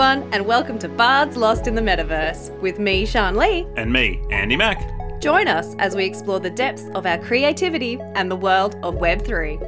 [0.00, 3.66] everyone, and welcome to Bards Lost in the Metaverse with me, Sharn Lee.
[3.76, 4.80] And me, Andy Mac.
[5.20, 9.58] Join us as we explore the depths of our creativity and the world of Web3.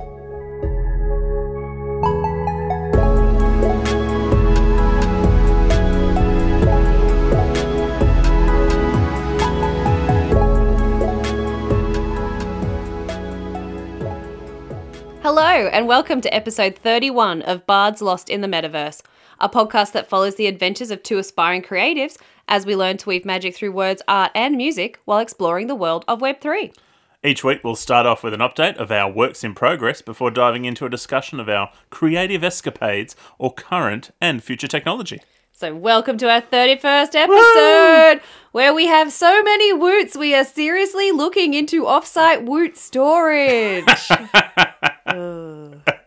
[15.23, 19.03] Hello, and welcome to episode 31 of Bards Lost in the Metaverse,
[19.41, 22.17] a podcast that follows the adventures of two aspiring creatives
[22.49, 26.05] as we learn to weave magic through words, art, and music while exploring the world
[26.07, 26.75] of Web3.
[27.23, 30.65] Each week we'll start off with an update of our works in progress before diving
[30.65, 35.21] into a discussion of our creative escapades or current and future technology.
[35.53, 41.11] So, welcome to our 31st episode, where we have so many woots, we are seriously
[41.13, 43.85] looking into offsite woot storage.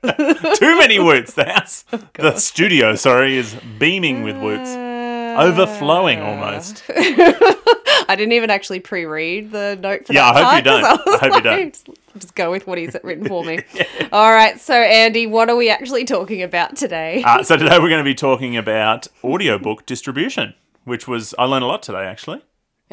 [0.56, 1.34] Too many woots.
[1.34, 4.70] The house, the studio, sorry, is beaming with woots.
[4.70, 6.84] Overflowing almost.
[6.90, 10.82] I didn't even actually pre-read the note for the Yeah, that I hope you don't.
[10.82, 11.94] was I hope you don't.
[12.20, 13.60] Just, go with what he's written for me.
[14.12, 17.24] All right, so Andy, what are we actually talking about today?
[17.24, 21.64] Uh, so today we're going to be talking about audiobook distribution, which was, I learned
[21.64, 22.42] a lot today actually.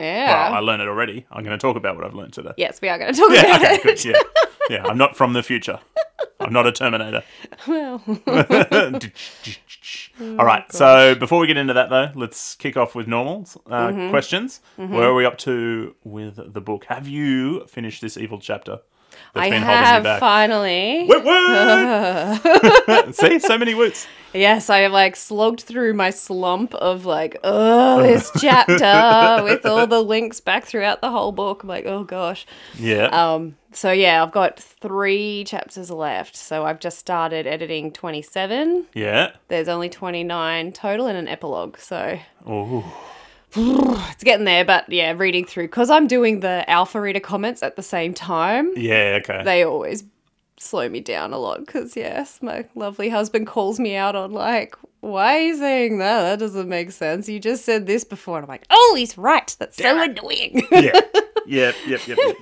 [0.00, 0.48] Yeah.
[0.50, 1.26] Well, I learned it already.
[1.30, 2.52] I'm going to talk about what I've learned today.
[2.56, 3.82] yes, we are going to talk Yeah, about okay, it.
[3.82, 4.04] good.
[4.04, 4.18] Yeah.
[4.70, 5.78] yeah, I'm not from the future.
[6.38, 7.22] I'm not a Terminator.
[7.66, 8.02] Well,
[10.38, 13.88] All right, so before we get into that, though, let's kick off with normal uh,
[13.88, 14.10] Mm-hmm.
[14.10, 14.60] questions.
[14.76, 16.84] Where are we up to with the book?
[16.86, 18.80] Have you finished this evil chapter
[19.34, 21.06] I been holding you have finally.
[21.08, 23.14] Woot woot!
[23.14, 24.06] See, so many woots.
[24.32, 29.86] Yes, I have like slogged through my slump of like, oh, this chapter with all
[29.86, 31.62] the links back throughout the whole book.
[31.62, 32.46] I'm like, oh gosh.
[32.78, 33.06] Yeah.
[33.06, 36.36] Um, so yeah, I've got three chapters left.
[36.36, 38.86] So I've just started editing 27.
[38.94, 39.32] yeah.
[39.48, 41.78] There's only 29 total and an epilogue.
[41.78, 42.84] So Oh,
[43.56, 47.76] it's getting there, but yeah, reading through because I'm doing the alpha reader comments at
[47.76, 48.72] the same time.
[48.76, 49.18] yeah.
[49.22, 49.42] Okay.
[49.44, 50.04] They always
[50.58, 54.76] slow me down a lot because yes, my lovely husband calls me out on like,
[55.00, 56.22] why are you saying that?
[56.22, 57.28] That doesn't make sense.
[57.28, 59.56] You just said this before, and I'm like, oh, he's right.
[59.58, 60.62] That's so annoying.
[60.70, 61.00] yeah.
[61.46, 61.74] Yep.
[61.88, 62.06] Yep.
[62.06, 62.18] Yep.
[62.18, 62.36] Yep.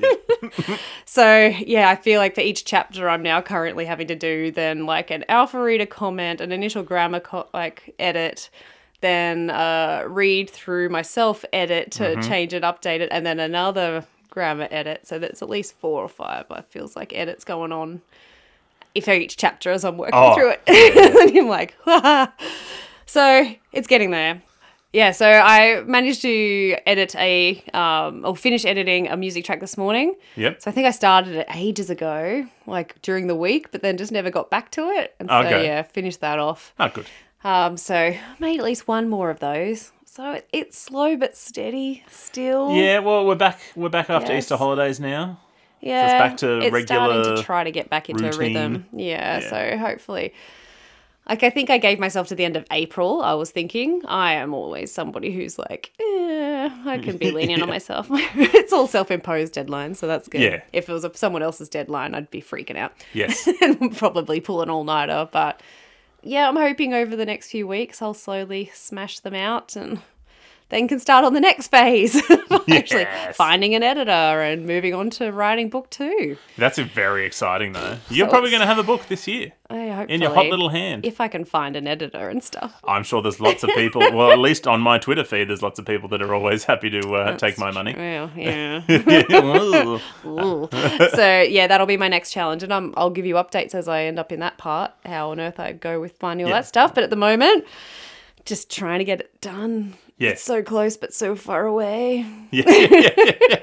[0.69, 0.81] yep.
[1.07, 4.85] So yeah, I feel like for each chapter, I'm now currently having to do then
[4.85, 8.51] like an alpha reader comment, an initial grammar co- like edit,
[9.01, 14.69] then uh, read through myself edit to change it, update it, and then another grammar
[14.71, 15.07] edit.
[15.07, 16.47] So that's at least four or five.
[16.51, 18.03] I feels like edits going on.
[18.95, 20.63] If each chapter as I'm working Oh, through it,
[21.31, 21.77] and I'm like,
[23.07, 24.43] so it's getting there.
[24.93, 29.77] Yeah, so I managed to edit a, um, or finish editing a music track this
[29.77, 30.17] morning.
[30.37, 30.63] Yep.
[30.63, 34.11] So I think I started it ages ago, like during the week, but then just
[34.13, 35.15] never got back to it.
[35.21, 35.65] And so Okay.
[35.67, 36.73] yeah, finished that off.
[36.81, 37.07] Oh, good.
[37.45, 39.93] Um, so I made at least one more of those.
[40.05, 42.73] So it, it's slow but steady still.
[42.75, 42.99] Yeah.
[43.01, 43.61] Well, we're back.
[43.77, 44.45] We're back after Yes.
[44.45, 45.39] Easter holidays now.
[45.81, 46.05] yeah.
[46.07, 48.87] it's back to it's starting to try to get back into a rhythm.
[48.93, 49.51] Yeah, Yeah.
[49.51, 50.35] So hopefully.
[51.29, 53.21] Like I think I gave myself to the end of April.
[53.21, 57.69] I was thinking I am always somebody who's like, eh, I can be lenient on
[57.69, 58.07] myself.
[58.11, 60.41] it's all self-imposed deadlines, so that's good.
[60.41, 60.63] Yeah.
[60.73, 62.95] If it was someone else's deadline, I'd be freaking out.
[63.13, 63.47] Yes.
[63.61, 65.29] and probably pull an all nighter.
[65.31, 65.61] But
[66.23, 70.01] yeah, I'm hoping over the next few weeks I'll slowly smash them out and
[70.71, 72.17] then can start on the next phase.
[72.71, 73.37] Actually Yes.
[73.37, 76.37] finding an editor and moving on to writing book two.
[76.57, 77.97] That's very exciting, though.
[78.11, 80.69] You're So probably going to have a book this year I in your hot little
[80.69, 81.05] hand.
[81.07, 82.81] If I can find an editor and stuff.
[82.85, 84.01] I'm sure there's lots of people.
[84.13, 86.91] well, at least on my Twitter feed, there's lots of people that are always happy
[86.91, 87.95] to uh, take my money.
[87.97, 88.83] Well, yeah.
[91.15, 94.03] So yeah, that'll be my next challenge, and I'm, I'll give you updates as I
[94.05, 94.93] end up in that part.
[95.05, 96.59] How on earth I go with finding all Yeah.
[96.61, 97.65] that stuff, but at the moment,
[98.45, 99.95] just trying to get it done.
[100.19, 100.31] Yeah.
[100.31, 102.27] It's so close but so far away.
[102.51, 103.63] yeah, yeah, yeah, yeah.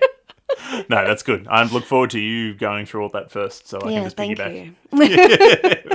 [0.89, 1.47] No, that's good.
[1.49, 4.37] I look forward to you going through all that first, so I can just thank
[4.37, 4.75] piggyback.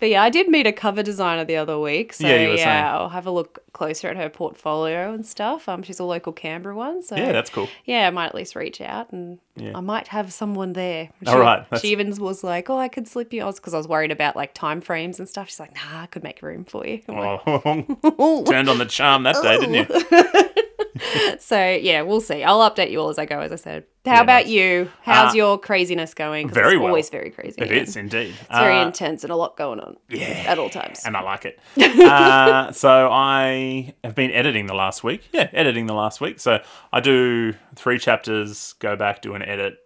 [0.00, 2.48] but yeah, I did meet a cover designer the other week, so Yeah, yeah, you
[2.48, 2.84] were saying.
[2.84, 5.68] I'll have a look closer at her portfolio and stuff.
[5.68, 7.68] Um, she's a local Canberra one, so Yeah, that's cool.
[7.84, 9.72] yeah, I might at least reach out and Yeah.
[9.76, 11.10] I might have someone there.
[11.22, 13.56] She, All right, that's- She even was like, "Oh, I could slip you." I was
[13.60, 15.48] because I was worried about like time frames and stuff.
[15.50, 18.86] She's like, "Nah, I could make room for you." I'm like, Oh, turned on the
[18.86, 20.62] charm that day, didn't you?
[21.40, 22.42] so yeah, we'll see.
[22.44, 23.40] I'll update you all as I go.
[23.40, 24.48] As I said, how Yeah, about nice.
[24.52, 24.90] you?
[25.02, 26.48] How's Uh, your craziness going?
[26.48, 26.88] very it's well.
[26.88, 27.60] Always very crazy.
[27.60, 27.76] It yeah.
[27.82, 28.34] is indeed.
[28.40, 29.96] It's very Uh, intense and a lot going on.
[30.08, 30.26] Yeah.
[30.46, 31.04] At all times.
[31.04, 31.58] and I like it.
[32.00, 35.28] uh, so I have been editing the last week.
[35.32, 36.40] Yeah, editing the last week.
[36.40, 36.60] So
[36.92, 39.78] I do three chapters, go back, do an edit.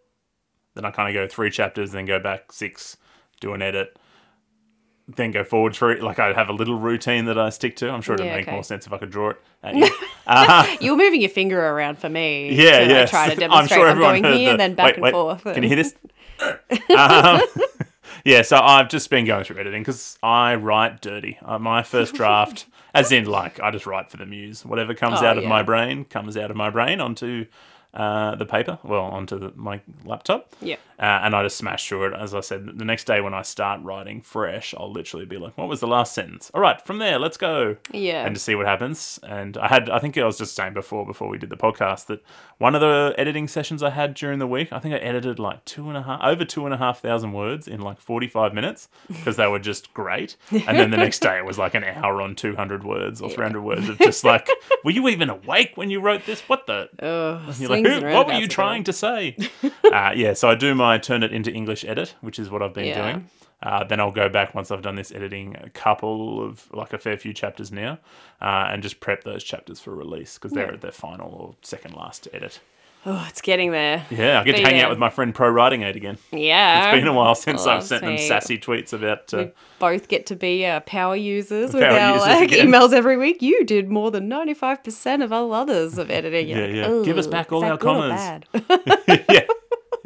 [0.75, 2.97] Then I kind of go three chapters, then go back six,
[3.41, 3.97] do an edit.
[5.09, 6.03] Then go forward through it.
[6.03, 7.91] Like I have a little routine that I stick to.
[7.91, 8.53] I'm sure it'd Yeah, make okay.
[8.53, 9.89] more sense if I could draw it at you.
[10.27, 12.55] uh, You were moving your finger around for me.
[12.55, 13.07] yeah, to, like, yeah.
[13.07, 13.79] try to I'm demonstrate.
[13.81, 15.45] sure I'm, going here the- and then back wait, and wait, forth.
[15.45, 15.95] Can you hear this?
[16.97, 17.41] um,
[18.25, 21.39] yeah, so I've just been going through editing because I write dirty.
[21.43, 24.65] Uh, my first draft, as in like I just write for the muse.
[24.65, 25.49] Whatever comes Oh, out of yeah.
[25.49, 27.47] my brain comes out of my brain onto
[27.95, 30.53] uh, the paper, well, onto the, my laptop.
[30.61, 30.77] Yeah.
[30.99, 32.15] Uh, and I just smash through it.
[32.15, 35.59] As I said, the next day when I start writing fresh, I'll literally be like,
[35.59, 36.53] "What was the last sentence?
[36.55, 38.25] All right, from there, let's go." Yeah.
[38.25, 39.19] And to see what happens.
[39.25, 42.07] And I had, I think I was just saying before, before we did the podcast,
[42.07, 42.23] that
[42.59, 45.65] one of the editing sessions I had during the week, I think I edited like
[45.65, 48.89] two and a half, over two and a half thousand words in like forty-five minutes
[49.09, 50.37] because they were just great.
[50.53, 53.31] And then the next day it was like an hour on two hundred words or
[53.31, 54.49] three hundred words of just like,
[54.85, 56.41] were you even awake when you wrote this?
[56.43, 56.89] What the?
[57.69, 59.37] Like, swings Who, and what were you trying to say?
[59.93, 62.75] uh, yeah, so I do my turn it into English edit, which is what I've
[62.75, 63.03] been Yeah.
[63.13, 63.29] doing.
[63.63, 66.99] Uh, then I'll go back once I've done this editing a couple of like a
[66.99, 67.99] fair few chapters now,
[68.43, 70.75] uh, and just prep those chapters for release because they're Yeah.
[70.75, 72.61] at their final or second last edit.
[73.07, 74.07] Oh, it's getting there.
[74.11, 74.85] Yeah, I get to hang yeah.
[74.85, 76.17] out with my friend ProWritingAid again.
[76.33, 76.89] Yeah.
[76.91, 79.33] It's been a while since Oh, I've sent them sassy tweets about.
[79.35, 82.69] Uh, We both get to be uh, power users with our users like again.
[82.69, 83.43] emails every week.
[83.43, 86.49] You did more than ninety five percent of all others of editing.
[86.49, 87.05] You're Yeah, like, yeah.
[87.05, 88.47] Give us "Ooh, back all that our bad?"
[89.31, 89.41] yeah,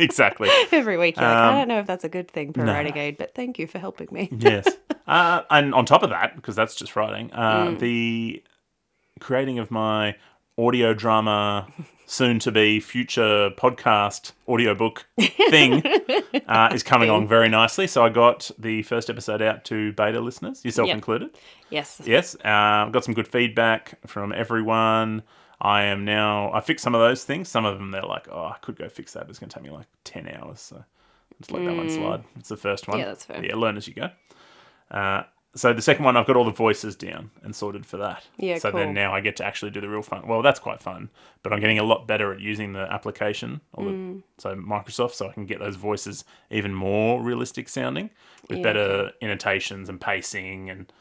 [0.01, 0.49] exactly.
[0.73, 2.73] every week, you're like, Um, I don't know if that's a good thing Pro no.
[2.73, 4.29] writing aid, but thank you for helping me.
[4.37, 4.67] yes.
[5.07, 7.79] Uh, and on top of that, because that's just writing, uh, Mm.
[7.79, 8.43] the
[9.21, 10.17] creating of my
[10.59, 11.69] audio drama,
[12.11, 15.07] soon to be future podcast audiobook
[15.51, 15.83] thing
[16.49, 17.87] uh, is coming along very nicely.
[17.87, 20.95] So I got the first episode out to beta listeners, yourself Yep.
[20.95, 21.31] included.
[21.69, 22.01] Yes.
[22.05, 25.23] Yes, uh, got some good feedback from everyone.
[25.61, 26.51] I am now.
[26.53, 27.49] I fixed some of those things.
[27.49, 29.25] Some of them they're like, oh, I could go fix that.
[29.25, 30.61] But it's going to take me like ten hours.
[30.61, 30.83] So
[31.41, 32.25] just let that one slide.
[32.39, 32.99] It's the first one.
[32.99, 33.01] Mm.
[33.01, 33.45] Yeah, that's fair.
[33.45, 34.09] Yeah, learn as you go.
[34.91, 35.25] Uh,
[35.59, 38.25] so the second one, I've got all the voices down and sorted for that.
[38.37, 38.81] Yeah, So cool.
[38.81, 40.27] then now I get to actually do the real fun.
[40.27, 41.11] Well, that's quite fun.
[41.43, 44.23] But I'm getting a lot better at using the application, or the, Mm.
[44.39, 48.11] so Microsoft, so I can get those voices even more realistic sounding
[48.49, 50.93] with Yeah, better annotations and pacing and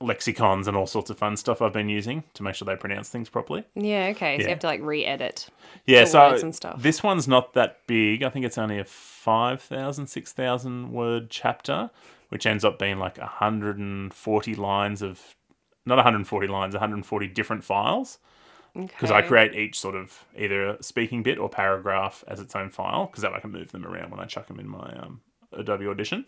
[0.00, 3.08] lexicons and all sorts of fun stuff I've been using to make sure they pronounce
[3.08, 3.64] things properly.
[3.76, 4.08] Yeah.
[4.10, 4.36] Okay.
[4.36, 4.46] So Yeah.
[4.46, 5.48] you have to like re-edit.
[5.86, 6.82] Yeah, so words and stuff.
[6.82, 8.24] this one's not that big.
[8.24, 11.90] I think it's only a 5,000, 6,000 word chapter,
[12.32, 15.20] which ends up being like 140 lines of,
[15.84, 18.18] not 140 lines, 140 different files.
[18.74, 22.70] Because I create each sort of either a speaking bit or paragraph as its own
[22.70, 24.94] file, because that way I can move them around when I chuck them in my
[24.94, 25.20] um,
[25.52, 26.24] Adobe Audition.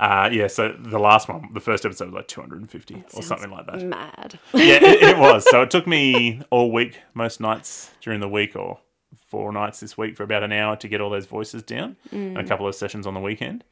[0.00, 3.66] Uh, yeah, so the last one, the first episode was like 250 or something like
[3.66, 4.38] that Mad.
[4.54, 5.44] yeah, it, it was.
[5.50, 8.78] So it took me all week, most nights during the week, or
[9.26, 12.38] four nights this week for about an hour to get all those voices down, and
[12.38, 13.64] a couple of sessions on the weekend.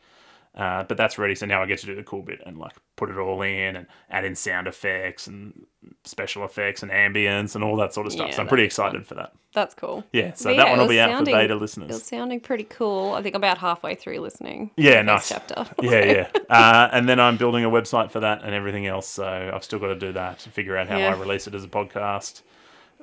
[0.57, 2.75] Uh, but that's ready, so now I get to do the cool bit and like
[2.95, 5.67] put it all in and add in sound effects and
[6.05, 8.29] special effects and ambience and all that sort of stuff.
[8.29, 8.87] Yeah, so I'm pretty that's fun.
[8.87, 9.33] excited for that.
[9.53, 10.05] That's cool.
[10.13, 11.97] Yeah, so But that yeah, one will be out for beta listeners.
[11.97, 13.15] It's sounding pretty cool.
[13.15, 14.71] I think I'm about halfway through listening.
[14.77, 15.29] Yeah, nice.
[15.29, 15.67] Chapter.
[15.83, 16.29] yeah, yeah.
[16.51, 19.09] Uh, and then I'm building a website for that and everything else.
[19.09, 21.09] So I've still got to do that to figure out how Yeah.
[21.17, 22.43] I release it as a podcast.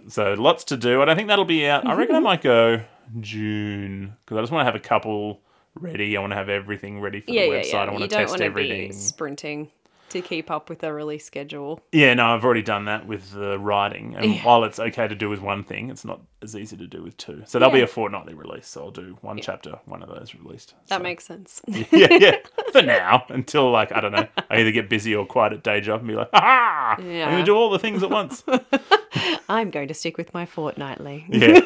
[0.07, 1.01] So lots to do.
[1.01, 1.85] And I think that'll be out.
[1.85, 2.81] I reckon I might go
[3.19, 5.41] June because I just want to have a couple
[5.79, 6.15] ready.
[6.17, 7.73] I want to have everything ready for Yeah, the website.
[7.73, 7.79] yeah.
[7.81, 8.87] I want you to don't test want to everything.
[8.89, 9.71] be sprinting
[10.09, 11.79] to keep up with the release schedule.
[11.93, 14.13] Yeah, no, I've already done that with the writing.
[14.17, 14.43] And Yeah.
[14.43, 17.15] while it's okay to do with one thing, it's not as easy to do with
[17.15, 17.43] two.
[17.45, 18.67] So that'll be a fortnightly release.
[18.67, 20.73] So I'll do one chapter, one of those released.
[20.89, 21.61] That So- makes sense.
[21.67, 22.35] yeah, yeah.
[22.73, 25.79] For now, until like I don't know, I either get busy or quiet at day
[25.79, 28.43] job and be like, ah, I'm gonna do all the things at once.
[29.49, 31.25] I'm going to stick with my fortnightly.
[31.29, 31.59] Yeah,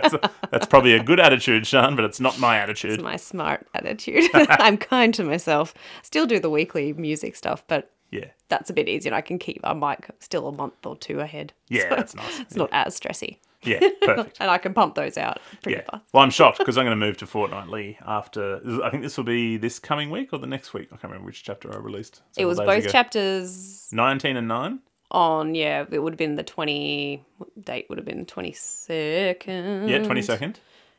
[0.00, 0.14] that's
[0.50, 2.92] that's probably a good attitude, Sharn, but it's not my attitude.
[2.92, 4.24] It's my smart attitude.
[4.34, 5.74] I'm kind to myself.
[6.02, 9.10] Still do the weekly music stuff, but Yeah, that's a bit easier.
[9.10, 9.60] and I can keep.
[9.64, 11.52] I'm like still a month or two ahead.
[11.68, 12.40] yeah, So that's nice.
[12.40, 14.36] It's not as stressy, Yeah, perfect.
[14.40, 15.84] and I can pump those out pretty Yeah.
[15.90, 16.04] fast.
[16.12, 18.60] Well, I'm shocked because I'm going to move to fortnightly after.
[18.84, 20.88] I think this will be this coming week or the next week.
[20.88, 22.22] I can't remember which chapter I released.
[22.36, 22.90] It was both ago.
[22.90, 24.80] chapters 19 and 9.
[25.10, 25.54] On.
[25.54, 27.24] Yeah, it would have been the twenty
[27.62, 27.86] date.
[27.88, 29.88] Would have been twenty second.
[29.88, 30.56] Yeah, 22nd.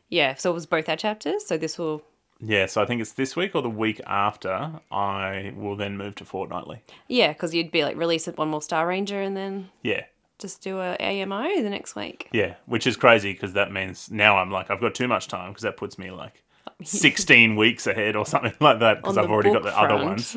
[0.10, 1.46] Yeah, so it was both our chapters.
[1.46, 2.02] So this will.
[2.42, 4.72] Yeah, so I think it's this week or the week after.
[4.92, 6.84] I will then move to fortnightly.
[7.08, 10.04] Yeah, because you'd be like release it one more Star Ranger and then Yeah,
[10.38, 12.28] just do a AMO the next week.
[12.34, 15.52] Yeah, which is crazy because that means now I'm like I've got too much time
[15.52, 16.44] because that puts me like
[16.84, 20.36] 16 weeks ahead or something like that because I've already got the other ones.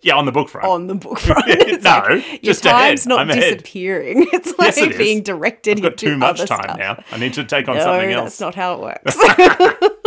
[0.00, 0.66] Yeah, on the book front.
[0.68, 1.46] on the book front.
[1.48, 2.88] No, like, your just ahead.
[2.88, 3.58] time's not I'm ahead.
[3.58, 4.26] disappearing.
[4.32, 6.78] It's like Yes, it being directed I've got into too much time stuff.
[6.78, 7.02] now.
[7.10, 8.38] I need to take on No, something else.
[8.38, 9.16] that's not how it works.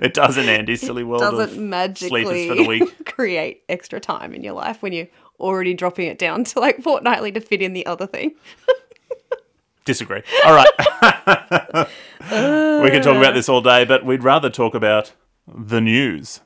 [0.00, 0.76] it doesn't, Andy.
[0.76, 1.22] silly world.
[1.22, 3.04] It Doesn't magically sleepers for the week.
[3.04, 5.08] create extra time in your life when you're
[5.40, 8.34] already dropping it down to like fortnightly to fit in the other thing.
[9.84, 10.22] Disagree.
[10.44, 11.86] All right.
[12.82, 15.12] we can talk about this all day, but we'd rather talk about
[15.46, 16.40] the news.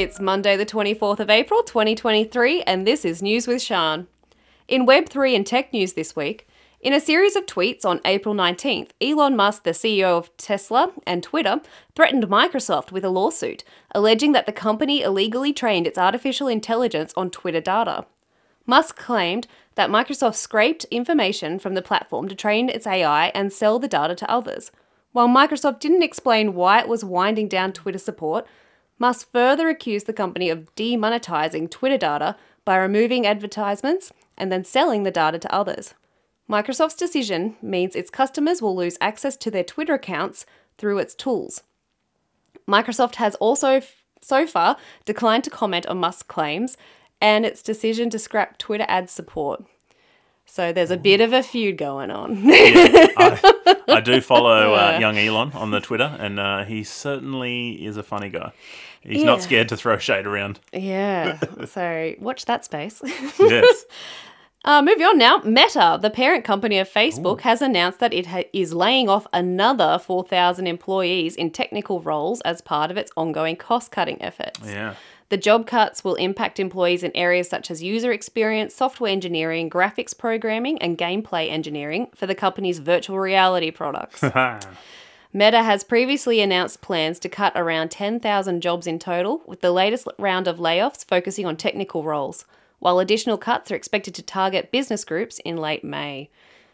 [0.00, 4.06] It's Monday, the 24th of April, 2023, and this is News with Sharn.
[4.68, 6.46] In Web3 and tech news this week,
[6.80, 11.24] in a series of tweets on April 19th, Elon Musk, the CEO of Tesla and
[11.24, 11.60] Twitter,
[11.96, 17.28] threatened Microsoft with a lawsuit, alleging that the company illegally trained its artificial intelligence on
[17.28, 18.06] Twitter data.
[18.66, 23.80] Musk claimed that Microsoft scraped information from the platform to train its AI and sell
[23.80, 24.70] the data to others.
[25.10, 28.46] While Microsoft didn't explain why it was winding down Twitter support,
[28.98, 35.02] Musk further accused the company of demonetizing Twitter data by removing advertisements and then selling
[35.04, 35.94] the data to others.
[36.50, 40.46] Microsoft's decision means its customers will lose access to their Twitter accounts
[40.78, 41.62] through its tools.
[42.66, 43.82] Microsoft has also,
[44.20, 46.76] so far, declined to comment on Musk's claims
[47.20, 49.64] and its decision to scrap Twitter ad support.
[50.46, 52.40] So there's a bit of a feud going on.
[52.46, 57.98] I, I do follow uh, young Elon on the Twitter, and uh, he certainly is
[57.98, 58.52] a funny guy.
[59.02, 59.26] He's Yeah.
[59.26, 60.60] not scared to throw shade around.
[60.72, 61.38] yeah.
[61.66, 63.00] So watch that space.
[63.38, 63.84] Yes.
[64.64, 65.38] Uh, moving on now.
[65.44, 69.98] Meta, the parent company of Facebook, has announced that it ha- is laying off another
[70.04, 74.60] 4,000 employees in technical roles as part of its ongoing cost cutting efforts.
[74.66, 74.94] yeah.
[75.30, 80.16] The job cuts will impact employees in areas such as user experience, software engineering, graphics
[80.16, 84.22] programming, and gameplay engineering for the company's virtual reality products.
[85.32, 90.08] Meta has previously announced plans to cut around 10,000 jobs in total, with the latest
[90.18, 92.46] round of layoffs focusing on technical roles,
[92.78, 96.30] while additional cuts are expected to target business groups in late May.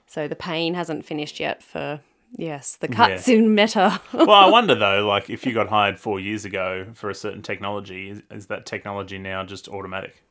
[0.07, 2.01] So the pain hasn't finished yet for,
[2.37, 4.01] yes, the cuts in Meta.
[4.13, 7.43] well, I wonder though, like if you got hired four years ago for a certain
[7.43, 10.23] technology, is, is that technology now just automatic?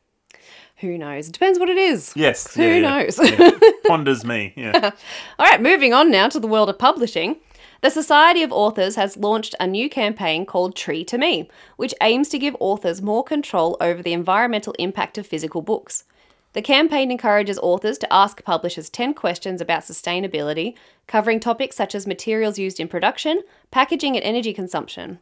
[0.78, 1.28] Who knows?
[1.28, 2.14] It depends what it is.
[2.16, 2.54] Yes.
[2.56, 3.04] Who yeah, yeah.
[3.04, 3.20] knows?
[3.20, 3.52] Yeah.
[3.86, 4.54] Ponders me.
[4.58, 4.92] Yeah.
[5.40, 7.38] All right, moving on now to the world of publishing.
[7.84, 12.30] The Society of Authors has launched a new campaign called Tree to Me, which aims
[12.30, 16.06] to give authors more control over the environmental impact of physical books.
[16.54, 20.76] The campaign encourages authors to ask publishers 10 questions about sustainability,
[21.08, 25.20] covering topics such as materials used in production, packaging, and energy consumption.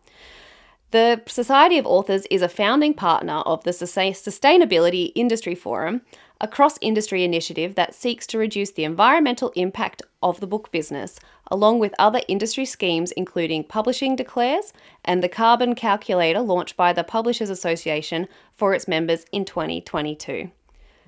[0.91, 6.01] The Society of Authors is a founding partner of the Sustainability Industry Forum,
[6.39, 11.19] a cross industry initiative that seeks to reduce the environmental impact of the book business,
[11.51, 14.73] along with other industry schemes including Publishing Declares
[15.05, 20.49] and the Carbon Calculator launched by the Publishers Association for its members in 2022.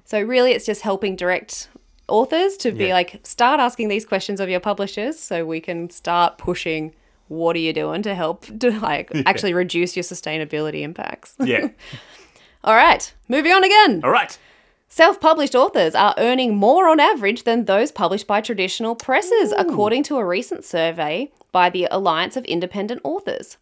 [0.05, 1.69] So, really, it's just helping direct
[2.09, 2.93] authors to be Yeah.
[2.93, 6.93] like, start asking these questions of your publishers so we can start pushing
[7.29, 11.35] what are you doing to help to like actually reduce your sustainability impacts.
[11.39, 11.69] Yeah.
[12.65, 14.01] All right, moving on again.
[14.03, 14.37] All right.
[14.93, 20.03] Self published authors are earning more on average than those published by traditional presses, according
[20.03, 23.57] to a recent survey by the Alliance of Independent Authors.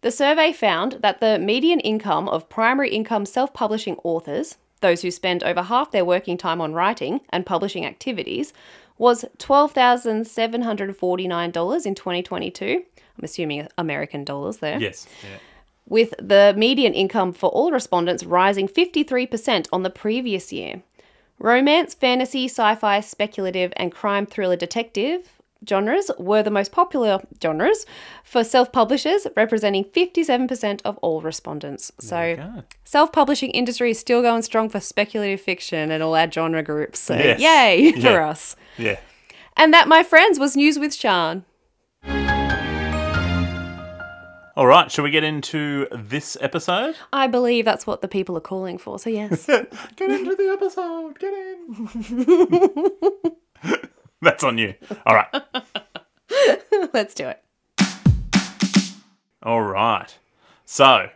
[0.00, 5.12] The survey found that the median income of primary income self publishing authors, those who
[5.12, 8.52] spend over half their working time on writing and publishing activities,
[8.98, 12.82] was $12,749 in 2022.
[13.16, 15.06] I'm assuming American dollars there Yes.
[15.22, 15.38] Yeah.
[15.86, 20.82] With the median income for all respondents rising 53% on the previous year.
[21.38, 25.28] Romance, fantasy, sci fi, speculative, and crime thriller detective
[25.68, 27.86] genres were the most popular genres
[28.22, 31.90] for self publishers, representing 57% of all respondents.
[32.00, 36.62] So, self publishing industry is still going strong for speculative fiction and all our genre
[36.62, 36.98] groups.
[37.00, 37.40] So, Yes.
[37.40, 38.56] yay for us.
[38.78, 38.98] Yeah.
[39.56, 41.44] And that, my friends, was News with Sharn.
[44.56, 44.90] All right.
[44.90, 46.94] Shall we get into this episode?
[47.12, 49.00] I believe that's what the people are calling for.
[49.00, 49.46] So, yes.
[49.96, 51.18] Get into the episode.
[51.18, 53.32] Get in.
[54.22, 54.74] That's on you.
[55.04, 55.42] All right.
[56.92, 57.42] Let's do it.
[59.42, 60.16] All right.
[60.64, 61.08] So,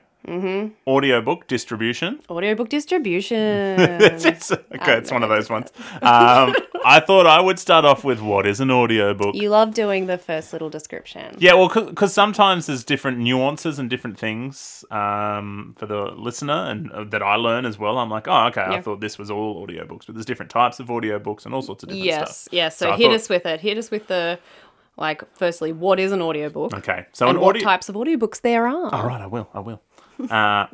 [0.86, 2.20] audiobook distribution.
[2.30, 3.38] Audiobook distribution.
[4.08, 5.72] It's- it's- okay, it's one of those ones.
[6.02, 6.54] Um,
[6.84, 9.34] I thought I would start off with what is an audiobook.
[9.34, 11.34] you love doing the first little description.
[11.38, 16.90] Yeah, well, because sometimes there's different nuances and different things um, for the listener, and
[16.92, 17.98] uh, that I learn as well.
[17.98, 20.86] I'm like, oh, okay, I thought this was all audiobooks, but there's different types of
[20.86, 22.52] audiobooks and all sorts of different Yes, stuff.
[22.52, 22.76] yes.
[22.76, 23.60] So, So hit thought- us with it.
[23.60, 24.38] Hit us with the,
[24.96, 26.72] like, firstly, what is an audiobook?
[26.74, 27.64] Okay, so And an what audio.
[27.64, 28.94] types of audiobooks there are.
[28.94, 29.48] All right, I will.
[29.52, 29.82] I will.
[30.30, 30.66] Uh,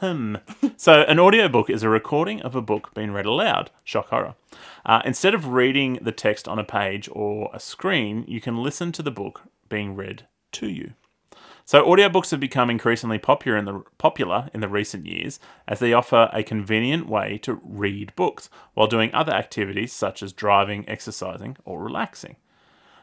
[0.76, 3.70] So, an audiobook is a recording of a book being read aloud.
[3.82, 4.34] Shock horror.
[4.84, 8.92] Uh, instead of reading the text on a page or a screen, you can listen
[8.92, 10.92] to the book being read to you.
[11.64, 15.92] So, audiobooks have become increasingly popular in the popular in the recent years as they
[15.92, 21.56] offer a convenient way to read books while doing other activities such as driving, exercising,
[21.64, 22.36] or relaxing.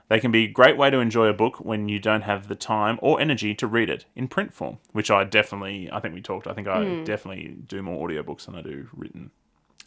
[0.10, 2.56] They can be a great way to enjoy a book when you don't have the
[2.56, 6.22] time or energy to read it in print form, which I definitely, I think we
[6.22, 7.04] talked, I think I hmm.
[7.04, 9.32] definitely do more audiobooks than I do written.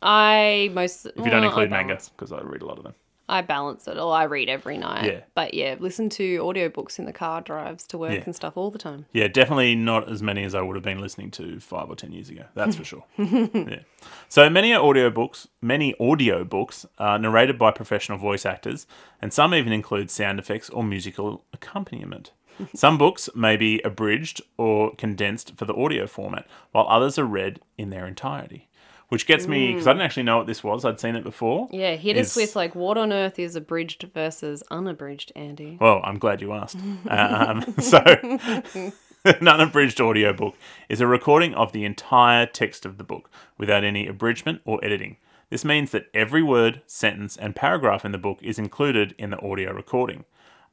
[0.02, 2.94] I most If you don't include manga, because I read a lot of them.
[3.28, 3.98] I balance it.
[3.98, 5.04] Or I read every night.
[5.04, 5.20] Yeah.
[5.34, 8.22] But yeah, listen to audiobooks in the car drives to work Yeah.
[8.24, 9.06] and stuff all the time.
[9.12, 12.12] Yeah, definitely not as many as I would have been listening to five or ten
[12.12, 12.44] years ago.
[12.54, 13.04] That's for sure.
[13.18, 13.80] yeah.
[14.28, 18.86] So many are audiobooks, many audiobooks are narrated by professional voice actors,
[19.20, 22.32] and some even include sound effects or musical accompaniment.
[22.74, 27.60] Some books may be abridged or condensed for the audio format, while others are read
[27.76, 28.66] in their entirety.
[29.08, 30.84] Which gets me because I didn't actually know what this was.
[30.84, 31.68] I'd seen it before.
[31.70, 35.78] Yeah, hit us with like what on earth is abridged versus unabridged, Andy?
[35.80, 36.78] Well, I'm glad you asked.
[37.08, 37.98] um, so,
[39.24, 40.56] an unabridged audiobook
[40.88, 45.18] is a recording of the entire text of the book without any abridgment or editing.
[45.50, 49.40] This means that every word, sentence, and paragraph in the book is included in the
[49.40, 50.24] audio recording.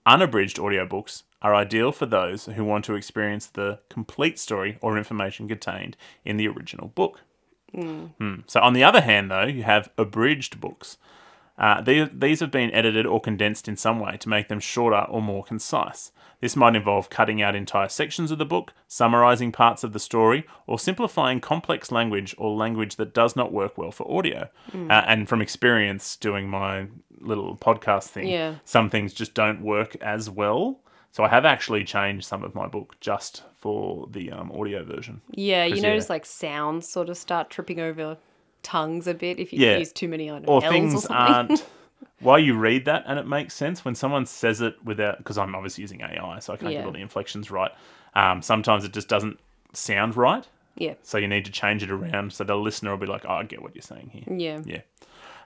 [0.07, 5.47] Unabridged audiobooks are ideal for those who want to experience the complete story or information
[5.47, 7.21] contained in the original book.
[7.75, 8.35] Hmm.
[8.47, 10.97] So, on the other hand, though, you have abridged books.
[11.57, 15.01] Uh, they, these have been edited or condensed in some way to make them shorter
[15.09, 16.11] or more concise.
[16.41, 20.45] This might involve cutting out entire sections of the book, summarizing parts of the story,
[20.67, 24.49] or simplifying complex language or language that does not work well for audio.
[24.73, 26.87] Uh, and from experience doing my
[27.21, 28.55] little podcast thing, Yeah.
[28.65, 30.79] some things just don't work as well.
[31.13, 35.21] So I have actually changed some of my book just for the um, audio version.
[35.29, 36.13] Yeah, you notice yeah.
[36.13, 38.17] like sounds sort of start tripping over
[38.63, 39.77] tongues a bit if you Yeah.
[39.77, 41.15] use too many don't or L's things or something.
[41.15, 41.65] aren't
[42.19, 45.53] while you read that and it makes sense when someone says it without because i'm
[45.53, 46.79] obviously using ai so i can't Yeah.
[46.79, 47.71] get all the inflections right
[48.15, 49.37] um, sometimes it just doesn't
[49.73, 53.05] sound right yeah, so you need to change it around so the listener will be
[53.05, 54.81] like oh i get what you're saying here yeah, yeah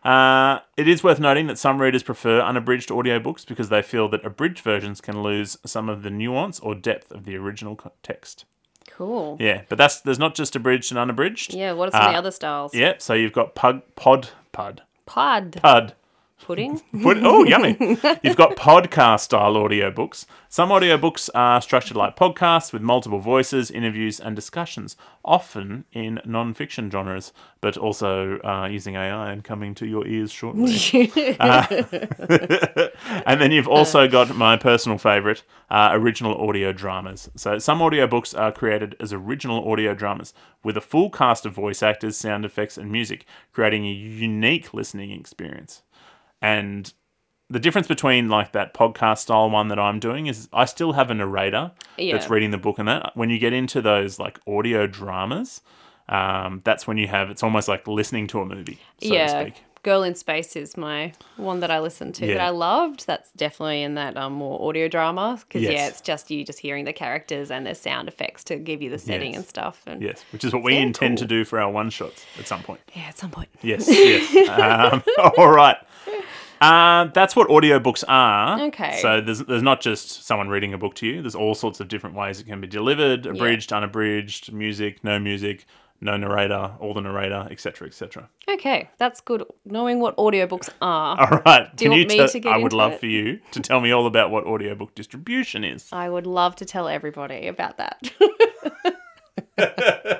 [0.03, 4.25] uh, it is worth noting that some readers prefer unabridged audiobooks because they feel that
[4.25, 8.45] abridged versions can lose some of the nuance or depth of the original text.
[8.89, 9.37] Cool.
[9.39, 11.53] Yeah, but that's there's not just abridged and unabridged.
[11.53, 12.73] Yeah, what are some of the Uh, other styles?
[12.73, 15.93] Yeah, so you've got pug, pod, pud, Pod pud,
[16.41, 16.81] pudding.
[17.29, 17.75] Oh, yummy.
[18.21, 20.25] You've got podcast style audiobooks.
[20.49, 24.95] Some audiobooks are structured like podcasts with multiple voices, interviews, and discussions,
[25.25, 30.31] often in non fiction genres, but also uh, using AI and coming to your ears
[30.31, 30.77] shortly.
[31.39, 37.29] and then you've also got my personal favorite, uh, original audio dramas.
[37.35, 41.83] So some audiobooks are created as original audio dramas with a full cast of voice
[41.83, 45.83] actors, sound effects, and music, creating a unique listening experience.
[46.41, 46.91] And
[47.49, 51.09] the difference between like that podcast style one that I'm doing is I still have
[51.09, 53.11] a narrator that's reading the book and that.
[53.15, 55.61] When you get into those like audio dramas,
[56.09, 59.41] um, that's when you have it's almost like listening to a movie, so to yeah.
[59.41, 59.63] speak.
[59.83, 63.07] Girl in Space is my one that I listened to that I loved.
[63.07, 66.83] That's definitely in that um, more audio drama because yeah, it's just you just hearing
[66.83, 69.37] the characters and their sound effects to give you the setting Yes.
[69.37, 69.83] and stuff.
[69.85, 72.63] And Yes, which is what we intend to do for our one shots at some
[72.63, 72.81] point.
[72.95, 73.47] yeah, at some point.
[73.61, 74.49] Yes, yes.
[74.49, 75.03] Um,
[75.37, 75.77] all right.
[76.61, 78.61] Uh, that's what audiobooks are.
[78.67, 78.99] Okay.
[79.01, 81.21] So there's there's not just someone reading a book to you.
[81.21, 85.65] There's all sorts of different ways it can be delivered: abridged, unabridged, music, no music,
[86.01, 88.29] no narrator, all the narrator, etc., etc.
[88.49, 89.43] Okay, that's good.
[89.65, 91.75] Knowing what audiobooks are, All right.
[91.75, 92.99] Do you want me tell- to get I would love it?
[92.99, 95.89] for you to tell me all about what audiobook distribution is.
[95.91, 98.11] I would love to tell everybody about that.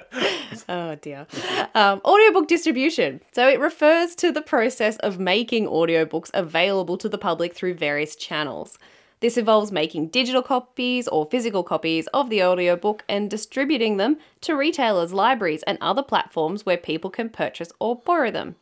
[0.70, 1.28] oh dear.
[1.76, 3.22] Um, audiobook distribution.
[3.34, 8.16] So it refers to the process of making audiobooks available to the public through various
[8.16, 8.78] channels.
[9.20, 14.56] This involves making digital copies or physical copies of the audiobook and distributing them to
[14.56, 18.56] retailers, libraries, and other platforms where people can purchase or borrow them.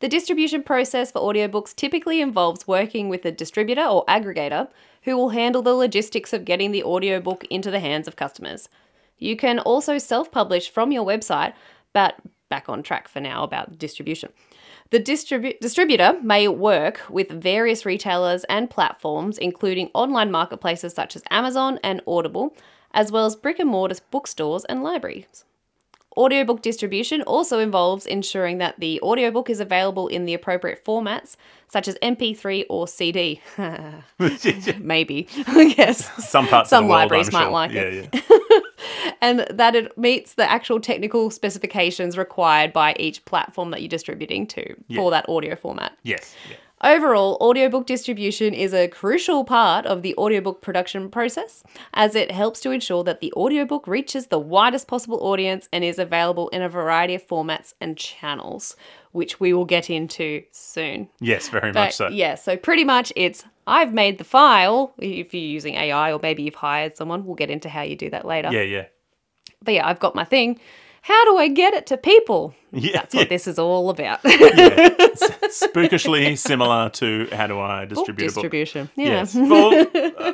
[0.00, 4.68] The distribution process for audiobooks typically involves working with a distributor or aggregator
[5.02, 8.68] who will handle the logistics of getting the audiobook into the hands of customers.
[9.18, 11.54] You can also self publish from your website,
[11.92, 12.16] but
[12.48, 14.30] back on track for now about distribution.
[14.90, 21.22] The distribu- distributor may work with various retailers and platforms, including online marketplaces such as
[21.30, 22.54] Amazon and Audible,
[22.92, 25.44] as well as brick and mortar bookstores and libraries.
[26.14, 31.36] Audiobook distribution also involves ensuring that the audiobook is available in the appropriate formats,
[31.68, 33.40] such as MP3 or CD.
[34.78, 36.28] Maybe, I guess.
[36.28, 37.50] Some parts Some of the world, libraries I'm might sure.
[37.50, 38.08] like yeah, it.
[38.12, 38.60] Yeah.
[39.20, 44.46] And that it meets the actual technical specifications required by each platform that you're distributing
[44.46, 45.92] to for that audio format.
[46.02, 46.34] Yes.
[46.48, 46.56] Yeah.
[46.84, 51.62] Overall, audiobook distribution is a crucial part of the audiobook production process
[51.94, 56.00] as it helps to ensure that the audiobook reaches the widest possible audience and is
[56.00, 58.74] available in a variety of formats and channels,
[59.12, 61.08] which we will get into soon.
[61.20, 62.08] Yes, very But much so.
[62.08, 64.92] yeah, so pretty much it's I've made the file.
[64.98, 68.10] If you're using AI or maybe you've hired someone, we'll get into how you do
[68.10, 68.50] that later.
[68.52, 68.86] Yeah, yeah.
[69.62, 70.58] But yeah, I've got my thing.
[71.02, 72.54] How do I get it to people?
[72.70, 72.92] Yeah.
[72.92, 74.20] That's what this is all about.
[74.24, 74.88] yeah.
[75.48, 78.34] Spookishly similar to how do I distribute a book?
[78.34, 78.88] Distribution.
[78.96, 79.06] Yeah.
[79.08, 79.34] Yes.
[79.52, 80.32] Well, uh,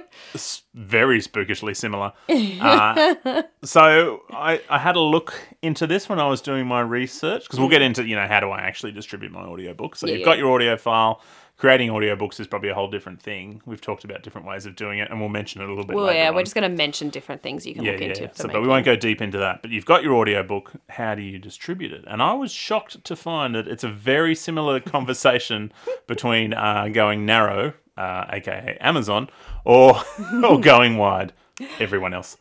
[0.74, 2.12] very spookishly similar.
[2.28, 7.44] Uh, so I, I had a look into this when I was doing my research
[7.44, 9.96] because we'll get into, you know, how do I actually distribute my audiobook.
[9.96, 11.22] So Yeah, you've got your audio file.
[11.58, 13.60] Creating audiobooks is probably a whole different thing.
[13.66, 15.96] We've talked about different ways of doing it and we'll mention it a little bit
[15.96, 16.36] Well, yeah, on.
[16.36, 18.06] we're just going to mention different things you can yeah, look yeah.
[18.06, 18.28] into.
[18.28, 19.62] For So, but we won't go deep into that.
[19.62, 20.70] But you've got your audiobook.
[20.88, 22.04] How do you distribute it?
[22.06, 25.72] And I was shocked to find that it's a very similar conversation
[26.06, 29.28] between uh, going narrow, uh, aka Amazon,
[29.64, 30.00] or
[30.44, 31.32] or going wide,
[31.80, 32.36] everyone else.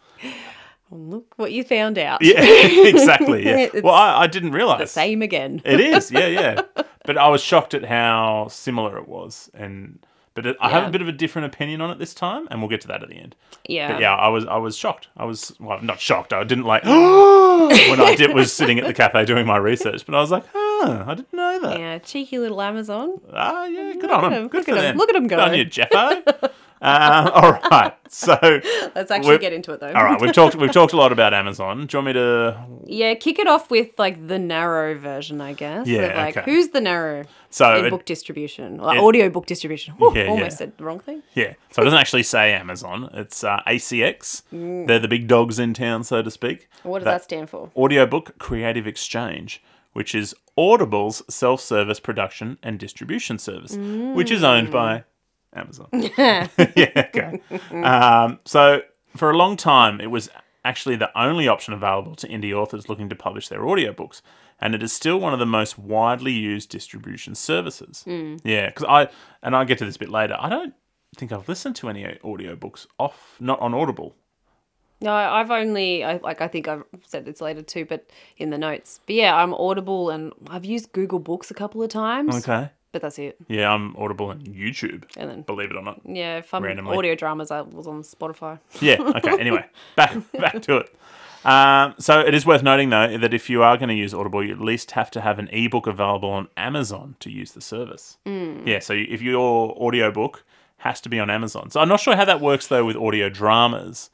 [0.90, 2.22] Look what you found out.
[2.22, 2.42] Yeah,
[2.88, 3.46] exactly.
[3.46, 3.68] Yeah.
[3.84, 5.62] Well, I, I didn't realize The same again.
[5.66, 6.12] it is.
[6.18, 6.62] Yeah, yeah.
[7.06, 10.00] But I was shocked at how similar it was, and
[10.34, 12.60] but it, I have a bit of a different opinion on it this time, and
[12.62, 13.36] we'll get to that at the end.
[13.68, 13.92] Yeah.
[13.94, 15.08] But yeah, I was I was shocked.
[15.18, 16.32] I was well, not shocked.
[16.34, 20.16] I didn't like when I did was sitting at the cafe doing my research, but
[20.16, 21.80] I was like, huh, I didn't know that.
[21.80, 23.20] Yeah, cheeky little Amazon.
[23.34, 24.98] Ah, yeah, good Look on him, Good look for at them.
[24.98, 25.56] look at him Good on go.
[25.56, 26.22] you, Jeffo.
[26.82, 28.38] Um, all right, so
[28.96, 29.88] Let's actually get into it though.
[29.88, 31.88] all right, we've talked we've talked a lot about Amazon.
[31.88, 32.64] Do you want me to?
[32.86, 35.88] Yeah, kick it off with like the narrow version, I guess.
[35.88, 36.52] Yeah, of, like okay.
[36.52, 39.96] who's the narrow So in it- book distribution, it- audio book distribution?
[39.96, 40.58] Whew, Yeah, almost yeah.
[40.58, 41.24] said the wrong thing.
[41.34, 43.10] Yeah, so it doesn't actually say Amazon.
[43.14, 44.44] It's uh, ACX.
[44.52, 46.70] They're the big dogs in town, so to speak.
[46.84, 47.70] What does that, stand for?
[47.76, 49.62] Audiobook Creative Exchange,
[49.94, 55.04] which is Audible's self service production and distribution service, which is owned by
[55.58, 55.88] Amazon.
[55.94, 56.50] yeah,
[57.16, 57.42] okay.
[57.72, 58.82] Um, so,
[59.16, 60.30] for a long time, it was
[60.64, 64.22] actually the only option available to indie authors looking to publish their audiobooks.
[64.60, 68.04] And it is still one of the most widely used distribution services.
[68.44, 69.08] Yeah, because I,
[69.44, 70.74] and I'll get to this a bit later, I don't
[71.16, 74.16] think I've listened to any audiobooks off, not on Audible.
[75.00, 78.58] No, I've only I, like I think I've said this later too, but in the
[78.58, 79.00] notes.
[79.06, 82.36] But yeah, I'm Audible and I've used Google Books a couple of times.
[82.48, 82.72] Okay.
[82.94, 83.38] But that's it.
[83.48, 86.02] Yeah, I'm Audible and YouTube, And then believe it or not.
[86.06, 86.96] yeah, if I'm Randomly.
[86.98, 88.60] audio dramas, I was on Spotify.
[88.82, 88.98] Yeah.
[89.02, 89.32] Okay.
[89.40, 90.96] Anyway, back back to it.
[91.46, 94.44] Um, so it is worth noting though that if you are going to use Audible,
[94.44, 98.18] you at least have to have an ebook available on Amazon to use the service.
[98.26, 98.80] Yeah.
[98.80, 100.44] So if your audiobook
[100.78, 103.30] has to be on Amazon, so I'm not sure how that works though with audio
[103.30, 104.10] dramas,